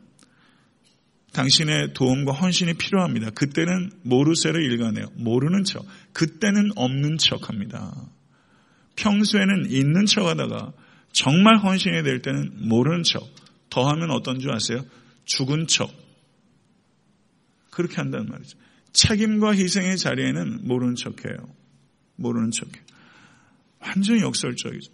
당신의 1.32 1.92
도움과 1.92 2.32
헌신이 2.32 2.74
필요합니다. 2.74 3.30
그때는 3.30 3.90
모르쇠를 4.02 4.62
일가네요. 4.62 5.06
모르는 5.14 5.64
척. 5.64 5.84
그때는 6.12 6.70
없는 6.76 7.18
척 7.18 7.48
합니다. 7.48 7.94
평소에는 8.96 9.70
있는 9.70 10.06
척 10.06 10.26
하다가 10.26 10.72
정말 11.12 11.56
헌신이 11.58 12.02
될 12.02 12.22
때는 12.22 12.68
모르는 12.68 13.02
척. 13.02 13.28
더하면 13.70 14.10
어떤 14.10 14.38
줄 14.38 14.50
아세요? 14.52 14.84
죽은 15.24 15.66
척. 15.66 15.90
그렇게 17.70 17.96
한다는 17.96 18.28
말이죠. 18.28 18.58
책임과 18.92 19.54
희생의 19.54 19.98
자리에는 19.98 20.66
모르는 20.66 20.94
척해요. 20.94 21.36
모르는 22.16 22.50
척해요. 22.50 22.84
완전히 23.80 24.22
역설적이죠. 24.22 24.90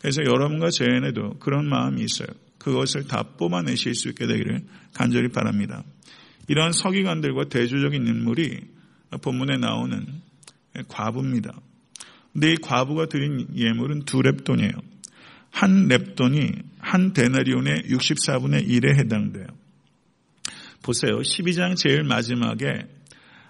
그래서 0.00 0.22
여러분과 0.22 0.70
제 0.70 0.84
안에도 0.84 1.38
그런 1.38 1.68
마음이 1.68 2.02
있어요. 2.02 2.28
그것을 2.58 3.06
다 3.06 3.22
뽑아내실 3.36 3.94
수 3.94 4.08
있게 4.08 4.26
되기를 4.26 4.64
간절히 4.92 5.28
바랍니다. 5.28 5.82
이러한 6.48 6.72
서기관들과 6.72 7.48
대조적인 7.48 8.06
인물이 8.06 8.60
본문에 9.22 9.56
나오는 9.56 10.06
과부입니다. 10.88 11.60
근데 12.32 12.52
이 12.52 12.56
과부가 12.56 13.06
드린 13.06 13.46
예물은 13.54 14.04
두 14.04 14.18
랩돈이에요. 14.18 14.93
한 15.54 15.86
랩돈이 15.88 16.64
한 16.80 17.12
데나리온의 17.12 17.84
64분의 17.84 18.68
1에 18.68 18.98
해당돼요. 18.98 19.46
보세요. 20.82 21.18
12장 21.20 21.76
제일 21.76 22.02
마지막에 22.02 22.66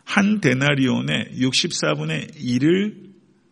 한 0.04 0.40
데나리온의 0.42 1.30
64분의 1.38 2.36
1을 2.36 2.94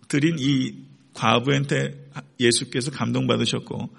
드린 0.06 0.37
이 0.38 0.85
과부한테 1.14 2.11
예수께서 2.38 2.90
감동받으셨고 2.90 3.97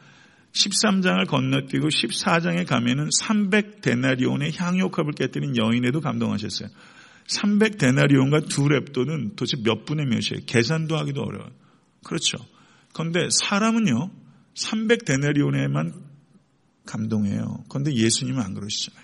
13장을 0.52 1.28
건너뛰고 1.28 1.88
14장에 1.88 2.68
가면은 2.68 3.10
300데나리온의 3.20 4.56
향유컵을 4.56 5.14
깨뜨린 5.14 5.58
여인에도 5.58 6.00
감동하셨어요. 6.00 6.70
300데나리온과 7.26 8.50
두 8.50 8.66
랩돈은 8.66 9.36
도대체 9.36 9.58
몇 9.64 9.86
분의 9.86 10.06
몇이에요? 10.06 10.46
계산도 10.46 10.96
하기도 10.96 11.24
어려워요. 11.24 11.50
그렇죠. 12.04 12.38
그런데 12.94 13.30
사람은요, 13.32 14.23
300데나리온에만 14.56 15.94
감동해요. 16.86 17.64
그런데 17.70 17.94
예수님은 17.94 18.42
안 18.42 18.54
그러시잖아요. 18.54 19.04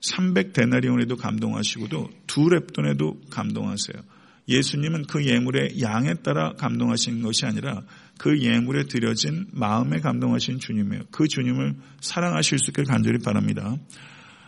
300데나리온에도 0.00 1.16
감동하시고도 1.18 2.10
두 2.26 2.42
랩돈에도 2.42 3.30
감동하세요. 3.30 4.02
예수님은 4.48 5.06
그 5.06 5.24
예물의 5.24 5.80
양에 5.80 6.14
따라 6.14 6.52
감동하신 6.54 7.22
것이 7.22 7.46
아니라 7.46 7.82
그 8.18 8.40
예물에 8.40 8.84
드려진 8.84 9.46
마음에 9.52 10.00
감동하신 10.00 10.58
주님이에요. 10.58 11.04
그 11.10 11.28
주님을 11.28 11.76
사랑하실 12.00 12.58
수 12.58 12.70
있게 12.70 12.82
간절히 12.82 13.18
바랍니다. 13.18 13.76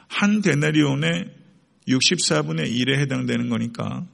한 0.08 0.42
데나리온의 0.42 1.30
64분의 1.88 2.72
1에 2.72 2.98
해당되는 2.98 3.48
거니까 3.48 4.06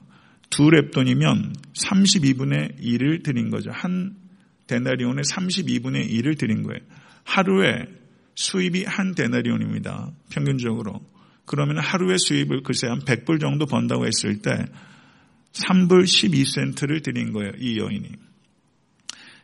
두 0.49 0.63
랩돈이면 0.63 1.55
32분의 1.73 2.79
1을 2.81 3.23
드린 3.23 3.49
거죠. 3.49 3.71
한 3.71 4.15
데나리온에 4.69 5.23
32분의 5.23 6.09
1을 6.11 6.37
드린 6.37 6.63
거예요. 6.63 6.79
하루에 7.23 7.87
수입이 8.35 8.85
한 8.85 9.15
데나리온입니다. 9.15 10.11
평균적으로. 10.29 11.01
그러면 11.45 11.79
하루의 11.79 12.19
수입을 12.19 12.61
글쎄 12.61 12.87
한 12.87 12.99
100불 12.99 13.41
정도 13.41 13.65
번다고 13.65 14.05
했을 14.05 14.41
때 14.41 14.51
3불 15.53 16.03
12센트를 16.03 17.03
드린 17.03 17.33
거예요. 17.33 17.51
이 17.57 17.79
여인이. 17.79 18.07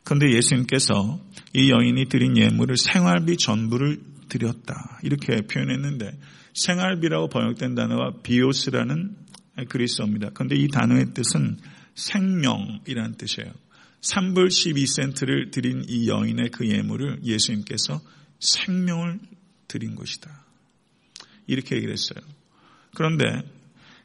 그런데 0.03 0.31
예수님께서 0.33 1.19
이 1.53 1.71
여인이 1.71 2.05
드린 2.05 2.37
예물을 2.37 2.77
생활비 2.77 3.37
전부를 3.37 3.99
드렸다. 4.29 4.99
이렇게 5.01 5.41
표현했는데 5.41 6.11
생활비라고 6.53 7.29
번역된 7.29 7.73
단어가 7.73 8.11
비오스라는 8.21 9.15
그리스어입니다. 9.67 10.29
그런데 10.35 10.55
이 10.55 10.67
단어의 10.67 11.13
뜻은 11.15 11.57
생명이라는 11.95 13.15
뜻이에요. 13.17 13.51
3불 14.05 14.47
12센트를 14.47 15.51
드린 15.51 15.83
이 15.87 16.07
여인의 16.07 16.49
그 16.51 16.67
예물을 16.67 17.21
예수님께서 17.23 18.01
생명을 18.39 19.19
드린 19.67 19.95
것이다. 19.95 20.45
이렇게 21.47 21.75
얘기를 21.75 21.93
했어요. 21.93 22.19
그런데 22.95 23.25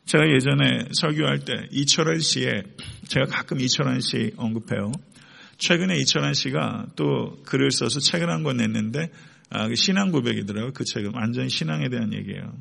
제가 0.07 0.25
예전에 0.29 0.89
설교할 0.93 1.45
때 1.45 1.69
이철환 1.71 2.21
씨의 2.21 2.65
제가 3.09 3.27
가끔 3.27 3.61
이철환 3.61 4.01
씨 4.01 4.33
언급해요. 4.37 4.93
최근에 5.59 5.99
이철환 5.99 6.33
씨가 6.35 6.87
또 6.97 7.43
글을 7.45 7.71
써서 7.71 8.01
책을 8.01 8.31
한 8.31 8.43
권 8.43 8.57
냈는데 8.57 9.11
아, 9.51 9.69
그 9.69 9.75
신앙 9.75 10.11
고백이더라고요. 10.11 10.73
그 10.73 10.85
책은 10.85 11.13
완전 11.15 11.49
신앙에 11.49 11.89
대한 11.89 12.15
얘기예요. 12.15 12.57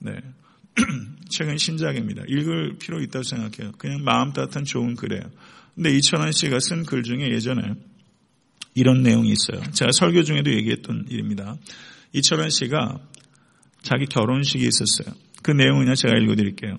네. 0.00 0.16
책은 1.30 1.58
신작입니다. 1.58 2.24
읽을 2.26 2.78
필요 2.78 3.00
있다고 3.00 3.22
생각해요. 3.22 3.72
그냥 3.78 4.02
마음 4.02 4.32
따뜻한 4.32 4.64
좋은 4.64 4.96
글이에요. 4.96 5.22
근데 5.74 5.90
이철환 5.90 6.32
씨가 6.32 6.58
쓴 6.60 6.84
글 6.84 7.02
중에 7.02 7.30
예전에 7.30 7.62
이런 8.74 9.02
내용이 9.02 9.30
있어요. 9.30 9.62
제가 9.72 9.90
설교 9.92 10.22
중에도 10.22 10.52
얘기했던 10.52 11.06
일입니다. 11.08 11.56
이철환 12.12 12.50
씨가 12.50 13.00
자기 13.82 14.06
결혼식이 14.06 14.66
있었어요. 14.66 15.14
그 15.42 15.50
내용을 15.50 15.94
제가 15.94 16.16
읽어드릴게요. 16.16 16.78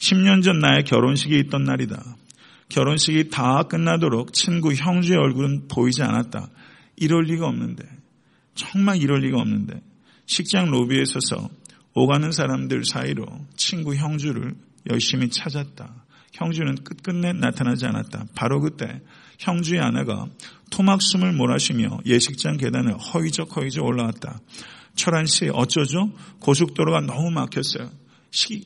10년 0.00 0.42
전 0.42 0.58
나의 0.58 0.84
결혼식이 0.84 1.38
있던 1.46 1.64
날이다. 1.64 2.16
결혼식이 2.68 3.30
다 3.30 3.62
끝나도록 3.64 4.32
친구 4.32 4.72
형주의 4.74 5.18
얼굴은 5.18 5.68
보이지 5.68 6.02
않았다. 6.02 6.48
이럴 6.96 7.24
리가 7.24 7.46
없는데 7.46 7.84
정말 8.54 8.96
이럴 8.96 9.20
리가 9.20 9.38
없는데 9.38 9.80
식장 10.26 10.70
로비에 10.70 11.04
서서 11.04 11.48
오가는 11.94 12.32
사람들 12.32 12.84
사이로 12.84 13.26
친구 13.56 13.94
형주를 13.94 14.54
열심히 14.90 15.28
찾았다. 15.28 16.01
형주는 16.32 16.74
끝끝내 16.82 17.32
나타나지 17.32 17.86
않았다. 17.86 18.26
바로 18.34 18.60
그때 18.60 19.00
형주의 19.38 19.80
아내가 19.80 20.26
토막숨을 20.70 21.32
몰아쉬며 21.32 22.00
예식장 22.06 22.56
계단을 22.56 22.96
허위적 22.98 23.56
허위적 23.56 23.84
올라왔다. 23.84 24.40
철한 24.94 25.26
씨 25.26 25.48
어쩌죠? 25.52 26.10
고속도로가 26.40 27.02
너무 27.02 27.30
막혔어요. 27.30 27.90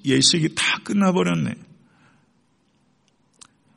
예식이 0.04 0.54
다 0.54 0.78
끝나버렸네. 0.84 1.54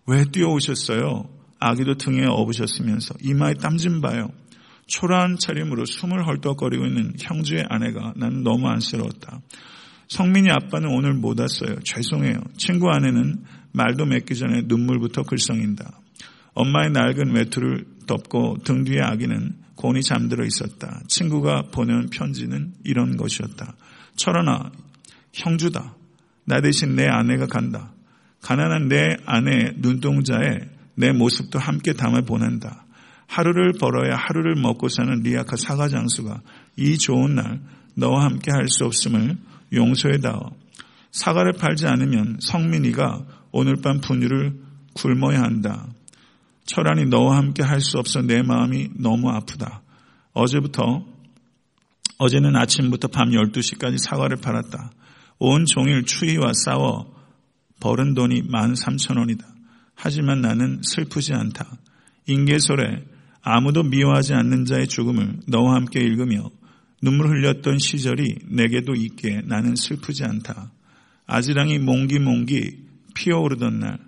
왜 0.07 0.25
뛰어오셨어요? 0.31 1.29
아기도 1.59 1.95
등에 1.95 2.25
업으셨으면서 2.25 3.15
이마에 3.21 3.53
땀 3.55 3.77
좀 3.77 4.01
봐요. 4.01 4.31
초라한 4.87 5.37
차림으로 5.39 5.85
숨을 5.85 6.25
헐떡거리고 6.25 6.85
있는 6.85 7.13
형주의 7.19 7.63
아내가 7.69 8.13
나는 8.15 8.43
너무 8.43 8.67
안쓰러웠다. 8.67 9.41
성민이 10.07 10.49
아빠는 10.49 10.89
오늘 10.89 11.13
못 11.13 11.39
왔어요. 11.39 11.79
죄송해요. 11.83 12.41
친구 12.57 12.89
아내는 12.89 13.43
말도 13.71 14.05
맺기 14.05 14.35
전에 14.35 14.63
눈물부터 14.65 15.23
글썽인다. 15.23 15.99
엄마의 16.53 16.91
낡은 16.91 17.33
외투를 17.35 17.85
덮고 18.07 18.57
등 18.63 18.83
뒤에 18.83 19.01
아기는 19.01 19.53
곤히 19.75 20.01
잠들어 20.01 20.45
있었다. 20.45 21.01
친구가 21.07 21.63
보낸 21.71 22.09
편지는 22.09 22.73
이런 22.83 23.15
것이었다. 23.15 23.75
철환아, 24.15 24.71
형주다. 25.33 25.95
나 26.45 26.61
대신 26.61 26.95
내 26.95 27.07
아내가 27.07 27.45
간다. 27.45 27.93
가난한 28.41 28.87
내 28.89 29.15
아내 29.25 29.71
눈동자에 29.77 30.59
내 30.95 31.11
모습도 31.11 31.59
함께 31.59 31.93
담아 31.93 32.21
보낸다. 32.21 32.85
하루를 33.27 33.73
벌어야 33.79 34.15
하루를 34.15 34.55
먹고 34.55 34.89
사는 34.89 35.21
리아카 35.21 35.55
사과 35.55 35.87
장수가 35.87 36.41
이 36.77 36.97
좋은 36.97 37.35
날 37.35 37.61
너와 37.95 38.25
함께 38.25 38.51
할 38.51 38.67
수 38.67 38.85
없음을 38.85 39.37
용서해다오. 39.71 40.51
사과를 41.11 41.53
팔지 41.53 41.87
않으면 41.87 42.37
성민이가 42.41 43.25
오늘 43.51 43.77
밤 43.77 43.99
분유를 44.01 44.53
굶어야 44.93 45.41
한다. 45.41 45.87
철환이 46.65 47.05
너와 47.05 47.37
함께 47.37 47.63
할 47.63 47.81
수 47.81 47.97
없어 47.97 48.21
내 48.21 48.41
마음이 48.43 48.89
너무 48.95 49.29
아프다. 49.29 49.81
어제부터 50.33 51.05
어제는 52.17 52.55
아침부터 52.55 53.07
밤 53.07 53.29
12시까지 53.29 53.97
사과를 53.97 54.37
팔았다. 54.37 54.91
온 55.39 55.65
종일 55.65 56.03
추위와 56.03 56.51
싸워 56.53 57.15
벌은 57.79 58.13
돈이 58.13 58.43
13,000원이다. 58.49 59.45
하지만 59.95 60.41
나는 60.41 60.81
슬프지 60.83 61.33
않다. 61.33 61.65
인계설에 62.27 63.05
아무도 63.41 63.83
미워하지 63.83 64.33
않는 64.33 64.65
자의 64.65 64.87
죽음을 64.87 65.39
너와 65.47 65.75
함께 65.75 66.01
읽으며 66.01 66.49
눈물 67.01 67.29
흘렸던 67.29 67.79
시절이 67.79 68.39
내게도 68.49 68.93
있기에 68.95 69.41
나는 69.45 69.75
슬프지 69.75 70.25
않다. 70.25 70.71
아지랑이 71.25 71.79
몽기몽기 71.79 72.88
피어오르던 73.15 73.79
날 73.79 73.99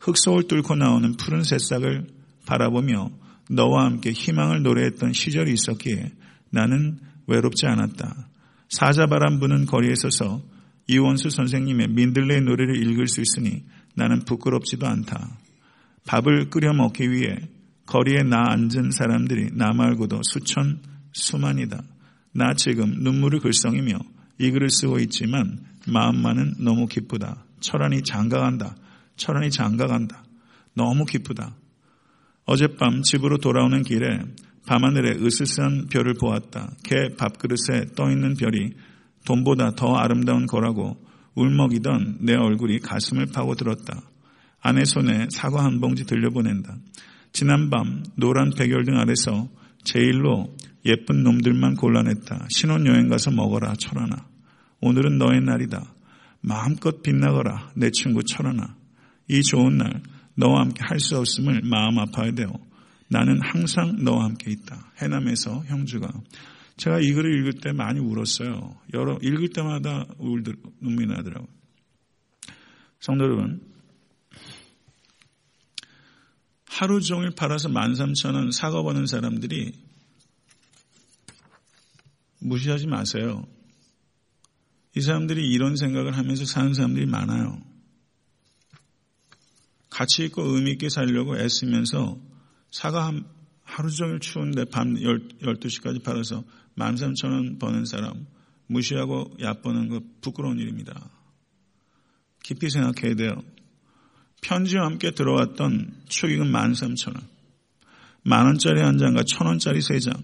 흑서울 0.00 0.48
뚫고 0.48 0.76
나오는 0.76 1.16
푸른 1.16 1.42
새싹을 1.42 2.06
바라보며 2.46 3.10
너와 3.50 3.84
함께 3.84 4.12
희망을 4.12 4.62
노래했던 4.62 5.12
시절이 5.12 5.52
있었기에 5.52 6.12
나는 6.50 6.98
외롭지 7.26 7.66
않았다. 7.66 8.28
사자바람 8.68 9.40
부는 9.40 9.66
거리에 9.66 9.94
서서 9.96 10.42
이원수 10.86 11.30
선생님의 11.30 11.88
민들레 11.88 12.40
노래를 12.40 12.76
읽을 12.76 13.06
수 13.06 13.20
있으니 13.20 13.64
나는 13.94 14.20
부끄럽지도 14.24 14.86
않다. 14.86 15.38
밥을 16.06 16.50
끓여 16.50 16.72
먹기 16.72 17.10
위해 17.10 17.36
거리에 17.86 18.22
나 18.22 18.44
앉은 18.48 18.92
사람들이 18.92 19.50
나 19.52 19.72
말고도 19.72 20.20
수천 20.22 20.80
수만이다. 21.12 21.82
나 22.32 22.54
지금 22.54 23.02
눈물을 23.02 23.40
글썽이며 23.40 23.98
이 24.38 24.50
글을 24.50 24.70
쓰고 24.70 24.98
있지만 25.00 25.64
마음만은 25.86 26.54
너무 26.58 26.86
기쁘다. 26.86 27.44
철안이 27.60 28.02
장가간다. 28.02 28.76
철안이 29.16 29.50
장가간다. 29.50 30.24
너무 30.74 31.04
기쁘다. 31.04 31.54
어젯밤 32.44 33.02
집으로 33.02 33.38
돌아오는 33.38 33.82
길에 33.82 34.18
밤하늘에 34.66 35.18
으스스한 35.24 35.86
별을 35.90 36.14
보았다. 36.14 36.72
개 36.84 37.14
밥그릇에 37.16 37.92
떠있는 37.96 38.34
별이 38.34 38.72
돈보다 39.24 39.72
더 39.72 39.94
아름다운 39.94 40.46
거라고 40.46 40.96
울먹이던 41.34 42.18
내 42.20 42.34
얼굴이 42.34 42.80
가슴을 42.80 43.26
파고 43.32 43.54
들었다. 43.54 44.02
아내 44.60 44.84
손에 44.84 45.28
사과 45.30 45.64
한 45.64 45.80
봉지 45.80 46.04
들려보낸다. 46.04 46.76
지난밤 47.32 48.04
노란 48.16 48.50
백열등 48.50 48.96
아래서 48.98 49.48
제일로 49.84 50.56
예쁜 50.84 51.22
놈들만 51.22 51.76
골라냈다. 51.76 52.46
신혼여행 52.50 53.08
가서 53.08 53.30
먹어라 53.30 53.74
철하나. 53.78 54.26
오늘은 54.80 55.18
너의 55.18 55.40
날이다. 55.42 55.82
마음껏 56.40 57.02
빛나거라 57.02 57.72
내 57.76 57.90
친구 57.90 58.22
철하나. 58.24 58.76
이 59.28 59.42
좋은 59.42 59.76
날 59.78 60.02
너와 60.34 60.62
함께 60.62 60.82
할 60.82 60.98
수 60.98 61.18
없음을 61.18 61.62
마음 61.64 61.98
아파야 61.98 62.32
돼요. 62.32 62.52
나는 63.08 63.40
항상 63.42 64.02
너와 64.02 64.24
함께 64.24 64.50
있다. 64.52 64.92
해남에서 65.02 65.64
형주가. 65.64 66.08
제가 66.76 67.00
이 67.00 67.12
글을 67.12 67.40
읽을 67.40 67.60
때 67.60 67.72
많이 67.72 68.00
울었어요. 68.00 68.76
여러, 68.94 69.18
읽을 69.20 69.50
때마다 69.50 70.06
울, 70.18 70.42
눈물이 70.80 71.06
나더라고요. 71.08 71.48
성도 73.00 73.24
여러분, 73.24 73.60
하루 76.66 77.00
종일 77.00 77.30
팔아서 77.32 77.68
13,000원 77.68 78.52
사과 78.52 78.82
버는 78.82 79.06
사람들이 79.06 79.72
무시하지 82.38 82.86
마세요. 82.86 83.44
이 84.96 85.00
사람들이 85.00 85.48
이런 85.48 85.76
생각을 85.76 86.16
하면서 86.16 86.44
사는 86.44 86.74
사람들이 86.74 87.06
많아요. 87.06 87.60
가치 89.88 90.24
있고 90.24 90.42
의미 90.42 90.72
있게 90.72 90.88
살려고 90.88 91.38
애쓰면서 91.38 92.18
사과 92.70 93.06
한, 93.06 93.24
하루 93.62 93.90
종일 93.90 94.20
추운데 94.20 94.64
밤 94.64 94.94
12시까지 94.94 96.02
팔아서 96.02 96.44
13,000원 96.76 97.58
버는 97.58 97.84
사람 97.84 98.26
무시하고 98.66 99.36
얕보는 99.40 99.88
거 99.88 100.00
부끄러운 100.20 100.58
일입니다. 100.58 101.10
깊이 102.42 102.70
생각해야 102.70 103.14
돼요. 103.14 103.42
편지와 104.40 104.86
함께 104.86 105.10
들어왔던 105.10 106.04
축의금 106.08 106.50
13,000원. 106.50 107.20
만원짜리 108.22 108.80
한 108.80 108.98
장과 108.98 109.24
천원짜리 109.26 109.80
세 109.80 109.98
장. 109.98 110.14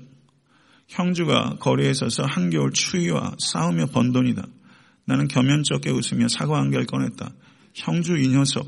형주가 0.88 1.56
거리에 1.58 1.92
서서 1.92 2.24
한겨울 2.24 2.72
추위와 2.72 3.36
싸우며 3.38 3.86
번 3.86 4.12
돈이다. 4.12 4.46
나는 5.06 5.28
겸연쩍게 5.28 5.90
웃으며 5.90 6.28
사과 6.28 6.58
한 6.58 6.70
개를 6.70 6.86
꺼냈다. 6.86 7.30
형주 7.74 8.16
이 8.18 8.28
녀석. 8.28 8.66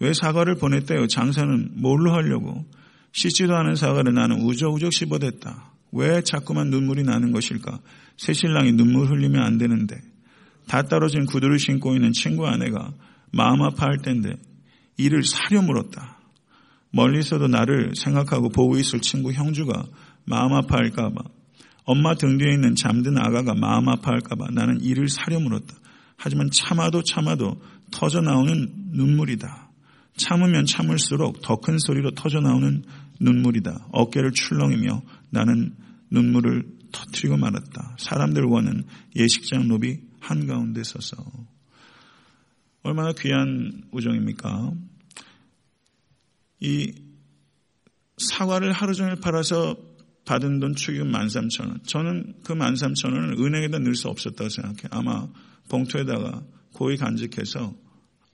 왜 0.00 0.12
사과를 0.12 0.56
보냈대요? 0.56 1.06
장사는 1.06 1.70
뭘로 1.80 2.12
하려고? 2.12 2.64
씻지도 3.12 3.54
않은 3.54 3.76
사과를 3.76 4.14
나는 4.14 4.42
우적우적 4.42 4.92
씹어댔다. 4.92 5.72
왜 5.92 6.20
자꾸만 6.22 6.68
눈물이 6.70 7.02
나는 7.02 7.32
것일까? 7.32 7.80
새 8.16 8.32
신랑이 8.32 8.72
눈물 8.72 9.10
흘리면 9.10 9.42
안 9.42 9.58
되는데. 9.58 10.00
다 10.68 10.82
떨어진 10.82 11.26
구두를 11.26 11.58
신고 11.58 11.94
있는 11.94 12.12
친구 12.12 12.46
아내가 12.46 12.92
마음 13.32 13.62
아파할 13.62 13.98
텐데 13.98 14.34
이를 14.96 15.22
사려 15.22 15.62
물었다. 15.62 16.18
멀리서도 16.90 17.48
나를 17.48 17.92
생각하고 17.94 18.48
보고 18.48 18.76
있을 18.76 19.00
친구 19.00 19.32
형주가 19.32 19.84
마음 20.24 20.54
아파할까봐 20.54 21.35
엄마 21.86 22.14
등 22.14 22.36
뒤에 22.36 22.52
있는 22.52 22.74
잠든 22.74 23.16
아가가 23.16 23.54
마음 23.54 23.88
아파할까봐 23.88 24.48
나는 24.50 24.80
이를 24.82 25.08
사려 25.08 25.40
물었다. 25.40 25.74
하지만 26.16 26.50
참아도 26.50 27.02
참아도 27.02 27.60
터져 27.90 28.20
나오는 28.20 28.72
눈물이다. 28.92 29.70
참으면 30.16 30.66
참을수록 30.66 31.42
더 31.42 31.56
큰 31.56 31.78
소리로 31.78 32.10
터져 32.12 32.40
나오는 32.40 32.82
눈물이다. 33.20 33.88
어깨를 33.92 34.32
출렁이며 34.32 35.02
나는 35.30 35.74
눈물을 36.10 36.64
터트리고 36.92 37.36
말았다. 37.36 37.96
사람들과는 37.98 38.84
예식장 39.14 39.68
로비 39.68 40.00
한가운데 40.20 40.82
서서 40.82 41.16
얼마나 42.82 43.12
귀한 43.12 43.82
우정입니까? 43.92 44.72
이 46.60 46.92
사과를 48.16 48.72
하루 48.72 48.94
종일 48.94 49.16
팔아서 49.16 49.76
받은 50.26 50.60
돈 50.60 50.74
축의금 50.74 51.12
13,000원. 51.12 51.86
저는 51.86 52.34
그 52.44 52.54
13,000원을 52.54 53.40
은행에다 53.40 53.78
넣을 53.78 53.94
수 53.94 54.08
없었다고 54.08 54.50
생각해요. 54.50 54.88
아마 54.90 55.28
봉투에다가 55.68 56.42
고이 56.74 56.96
간직해서 56.96 57.74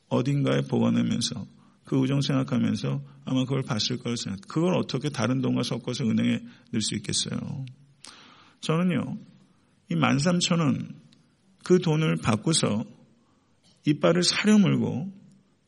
어딘가에 0.09 0.62
보관하면서 0.62 1.46
그 1.85 1.96
우정 1.96 2.22
생각하면서 2.22 3.02
아마 3.26 3.44
그걸 3.44 3.62
봤을 3.62 3.98
거라고 3.98 4.16
생각해요. 4.16 4.46
그걸 4.48 4.74
어떻게 4.74 5.11
다른 5.11 5.40
돈과 5.42 5.62
섞어서 5.62 6.05
은행에 6.05 6.40
넣을 6.70 6.81
수 6.81 6.94
있겠어요. 6.96 7.66
저는요, 8.61 9.18
이 9.90 9.94
13,000원 9.94 10.94
그 11.62 11.78
돈을 11.78 12.16
받고서 12.16 12.85
이빨을 13.87 14.22
사려물고 14.22 15.12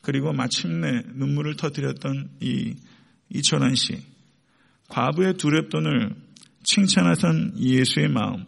그리고 0.00 0.32
마침내 0.32 1.02
눈물을 1.14 1.56
터뜨렸던 1.56 2.30
이 2.40 2.74
이천한 3.30 3.74
씨 3.74 4.13
과부의 4.88 5.35
두렵돈을 5.35 6.14
칭찬하던 6.62 7.59
예수의 7.59 8.09
마음 8.09 8.44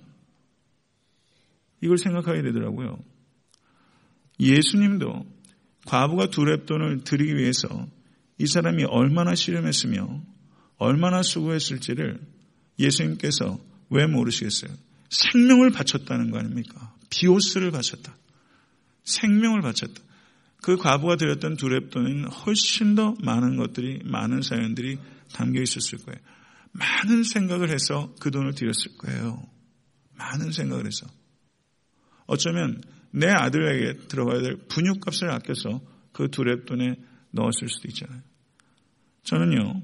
이걸 1.82 1.98
생각하게 1.98 2.42
되더라고요. 2.42 2.98
예수님도 4.40 5.26
과부가 5.86 6.30
두렵돈을 6.30 7.04
드리기 7.04 7.36
위해서 7.36 7.86
이 8.38 8.46
사람이 8.46 8.84
얼마나 8.84 9.34
실험했으며 9.34 10.22
얼마나 10.78 11.22
수고했을지를 11.22 12.20
예수님께서 12.78 13.58
왜 13.88 14.06
모르시겠어요? 14.06 14.72
생명을 15.08 15.70
바쳤다는 15.70 16.30
거 16.30 16.38
아닙니까? 16.38 16.94
비오스를 17.10 17.70
바쳤다. 17.70 18.16
생명을 19.04 19.62
바쳤다. 19.62 20.02
그 20.62 20.76
과부가 20.76 21.16
드렸던 21.16 21.56
두랩돈은 21.56 22.44
훨씬 22.44 22.94
더 22.94 23.14
많은 23.22 23.56
것들이, 23.56 24.00
많은 24.04 24.42
사연들이 24.42 24.98
담겨 25.32 25.60
있었을 25.60 25.98
거예요. 25.98 26.20
많은 26.72 27.22
생각을 27.24 27.70
해서 27.70 28.14
그 28.20 28.30
돈을 28.30 28.54
드렸을 28.54 28.96
거예요. 28.98 29.42
많은 30.14 30.52
생각을 30.52 30.86
해서. 30.86 31.06
어쩌면 32.26 32.82
내 33.10 33.28
아들에게 33.28 34.08
들어가야 34.08 34.42
될 34.42 34.56
분유값을 34.68 35.30
아껴서 35.30 35.80
그 36.12 36.28
두랩돈에 36.28 37.00
넣었을 37.30 37.68
수도 37.68 37.88
있잖아요. 37.88 38.20
저는요, 39.22 39.82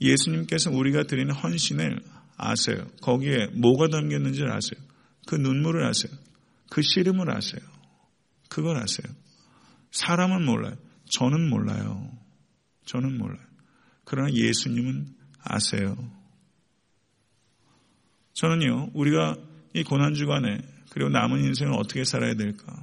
예수님께서 0.00 0.70
우리가 0.70 1.04
드리는 1.04 1.32
헌신을 1.34 2.00
아세요. 2.36 2.86
거기에 3.02 3.48
뭐가 3.54 3.88
담겼는지를 3.88 4.50
아세요. 4.50 4.80
그 5.26 5.34
눈물을 5.34 5.84
아세요. 5.84 6.12
그 6.70 6.82
씨름을 6.82 7.30
아세요. 7.30 7.60
그걸 8.48 8.76
아세요. 8.78 9.12
사람은 9.90 10.44
몰라요. 10.44 10.76
저는 11.12 11.48
몰라요. 11.50 12.10
저는 12.86 13.18
몰라요. 13.18 13.49
그러나 14.10 14.28
예수님은 14.32 15.06
아세요. 15.38 15.96
저는요, 18.32 18.90
우리가 18.92 19.36
이 19.72 19.84
고난주간에 19.84 20.58
그리고 20.90 21.10
남은 21.10 21.44
인생을 21.44 21.74
어떻게 21.74 22.02
살아야 22.02 22.34
될까? 22.34 22.76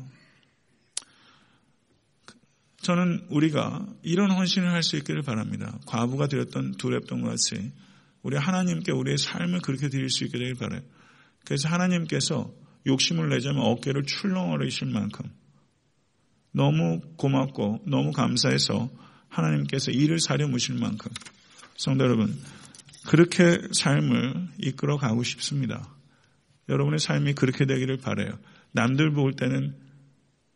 저는 2.77 3.27
우리가 3.29 3.85
이런 4.03 4.31
헌신을 4.31 4.71
할 4.71 4.81
수 4.83 4.95
있기를 4.95 5.21
바랍니다. 5.23 5.77
과부가 5.85 6.27
드렸던 6.27 6.77
두랩돈 6.77 7.25
같이 7.25 7.73
우리 8.21 8.37
하나님께 8.37 8.93
우리의 8.93 9.17
삶을 9.17 9.59
그렇게 9.59 9.89
드릴 9.89 10.09
수 10.09 10.23
있게 10.23 10.37
되길 10.37 10.55
바라요. 10.55 10.79
그래서 11.43 11.67
하나님께서 11.67 12.53
욕심을 12.85 13.27
내자면 13.27 13.63
어깨를 13.65 14.03
출렁거리실 14.03 14.87
만큼 14.87 15.29
너무 16.53 17.01
고맙고 17.17 17.83
너무 17.85 18.13
감사해서 18.13 18.89
하나님께서 19.29 19.91
일을 19.91 20.19
사려무실 20.19 20.75
만큼 20.75 21.11
성도 21.75 22.03
여러분 22.03 22.35
그렇게 23.05 23.59
삶을 23.71 24.47
이끌어 24.57 24.97
가고 24.97 25.23
싶습니다. 25.23 25.95
여러분의 26.69 26.99
삶이 26.99 27.33
그렇게 27.33 27.65
되기를 27.65 27.97
바래요. 27.97 28.37
남들 28.71 29.11
볼 29.11 29.33
때는 29.33 29.75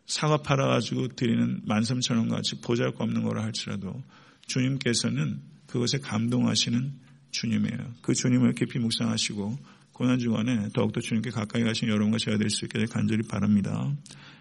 사과 0.06 0.38
팔아 0.38 0.68
가지고 0.68 1.08
드리는 1.10 1.62
만삼천 1.66 2.18
원 2.18 2.28
같이 2.28 2.60
보잘것없는 2.60 3.24
거라 3.24 3.44
할지라도 3.44 4.04
주님께서는 4.48 5.40
그것에 5.68 6.00
감동하시는 6.00 6.94
주님이에요. 7.32 7.94
그 8.02 8.14
주님을 8.14 8.54
깊이 8.54 8.78
묵상하시고 8.80 9.58
고난주간에 9.94 10.70
더욱더 10.74 11.00
주님께 11.00 11.30
가까이 11.30 11.64
가신 11.64 11.88
여러분과 11.88 12.18
제가 12.18 12.38
될 12.38 12.50
수 12.50 12.66
있게 12.66 12.86
간절히 12.86 13.22
바랍니다. 13.28 13.96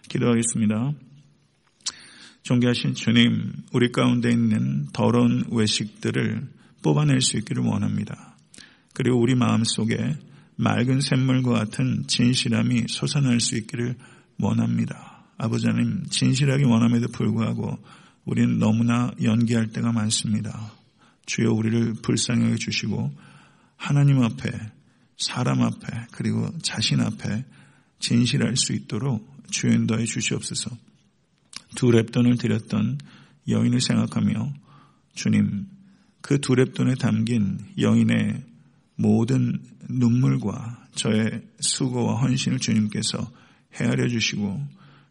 기도하겠습니다. 0.09 0.93
존귀하신 2.51 2.95
주님, 2.95 3.53
우리 3.73 3.93
가운데 3.93 4.29
있는 4.29 4.89
더러운 4.93 5.45
외식들을 5.53 6.49
뽑아낼 6.83 7.21
수 7.21 7.37
있기를 7.37 7.63
원합니다. 7.63 8.37
그리고 8.93 9.21
우리 9.21 9.37
마음 9.37 9.63
속에 9.63 10.17
맑은 10.57 11.01
샘물과 11.01 11.53
같은 11.53 12.09
진실함이 12.09 12.87
솟아날 12.89 13.39
수 13.39 13.57
있기를 13.57 13.95
원합니다. 14.41 15.29
아버지 15.39 15.69
님 15.69 16.07
진실하게 16.11 16.65
원함에도 16.65 17.07
불구하고 17.13 17.79
우리는 18.25 18.59
너무나 18.59 19.13
연기할 19.23 19.69
때가 19.69 19.93
많습니다. 19.93 20.73
주여 21.27 21.53
우리를 21.53 21.95
불쌍히 22.03 22.51
해주시고 22.51 23.13
하나님 23.77 24.25
앞에 24.25 24.51
사람 25.17 25.63
앞에 25.63 25.87
그리고 26.11 26.51
자신 26.63 27.01
앞에 27.01 27.45
진실할 28.01 28.57
수 28.57 28.73
있도록 28.73 29.25
주여 29.53 29.73
인도해 29.73 30.05
주시옵소서. 30.05 30.90
두 31.77 31.87
랩돈을 31.89 32.39
드렸던 32.39 32.99
여인을 33.49 33.81
생각하며 33.81 34.53
주님, 35.15 35.67
그 36.23 36.39
두 36.39 36.55
랩돈에 36.55 36.99
담긴 36.99 37.59
여인의 37.79 38.45
모든 38.97 39.59
눈물과 39.89 40.89
저의 40.95 41.43
수고와 41.61 42.21
헌신을 42.21 42.59
주님께서 42.59 43.31
헤아려 43.75 44.09
주시고 44.09 44.61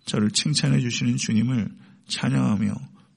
저를 0.06 0.32
칭찬해 0.32 0.80
주시는 0.80 1.18
주님을 1.18 1.70
찬양하며 2.08 2.74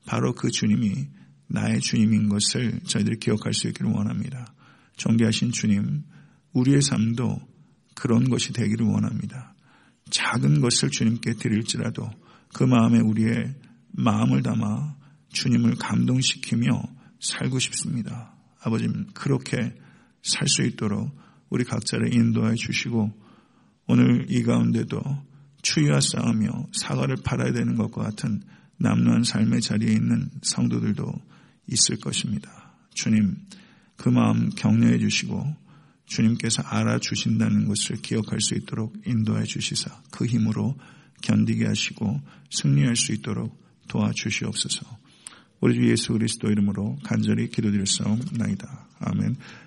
바로 0.06 0.34
그 0.34 0.50
주님이 0.50 1.08
나의 1.48 1.80
주님인 1.80 2.28
것을 2.28 2.80
저희들이 2.84 3.18
기억할 3.18 3.52
수 3.52 3.68
있기를 3.68 3.90
원합니다. 3.90 4.54
존귀하신 4.96 5.52
주님, 5.52 6.02
우리의 6.52 6.82
삶도 6.82 7.40
그런 7.94 8.28
것이 8.28 8.52
되기를 8.52 8.86
원합니다. 8.86 9.54
작은 10.10 10.60
것을 10.60 10.90
주님께 10.90 11.34
드릴지라도 11.34 12.10
그 12.52 12.64
마음에 12.64 13.00
우리의 13.00 13.54
마음을 13.92 14.42
담아 14.42 14.96
주님을 15.32 15.76
감동시키며 15.76 16.82
살고 17.20 17.58
싶습니다. 17.58 18.34
아버님, 18.60 19.06
그렇게 19.14 19.74
살 20.22 20.46
수 20.46 20.62
있도록 20.62 21.10
우리 21.50 21.64
각자를 21.64 22.14
인도해 22.14 22.54
주시고 22.54 23.12
오늘 23.86 24.26
이 24.30 24.42
가운데도 24.42 25.00
추위와 25.62 26.00
싸우며 26.00 26.68
사과를 26.72 27.16
팔아야 27.24 27.52
되는 27.52 27.76
것과 27.76 28.02
같은 28.04 28.42
남루한 28.78 29.24
삶의 29.24 29.60
자리에 29.60 29.92
있는 29.92 30.30
성도들도 30.42 31.12
있을 31.68 31.96
것입니다. 32.00 32.74
주님, 32.94 33.36
그 33.96 34.08
마음 34.08 34.50
격려해 34.50 34.98
주시고 34.98 35.56
주님께서 36.06 36.62
알아주신다는 36.62 37.66
것을 37.66 37.96
기억할 38.02 38.38
수 38.40 38.54
있도록 38.54 38.94
인도해 39.06 39.44
주시사 39.44 40.02
그 40.10 40.26
힘으로 40.26 40.76
견디게 41.22 41.66
하시고 41.66 42.20
승리할 42.50 42.96
수 42.96 43.12
있도록 43.12 43.58
도와주시옵소서. 43.88 44.86
우리 45.60 45.74
주 45.74 45.88
예수 45.88 46.12
그리스도 46.12 46.50
이름으로 46.50 46.98
간절히 47.04 47.48
기도드렸사옵나이다. 47.48 48.88
아멘. 48.98 49.36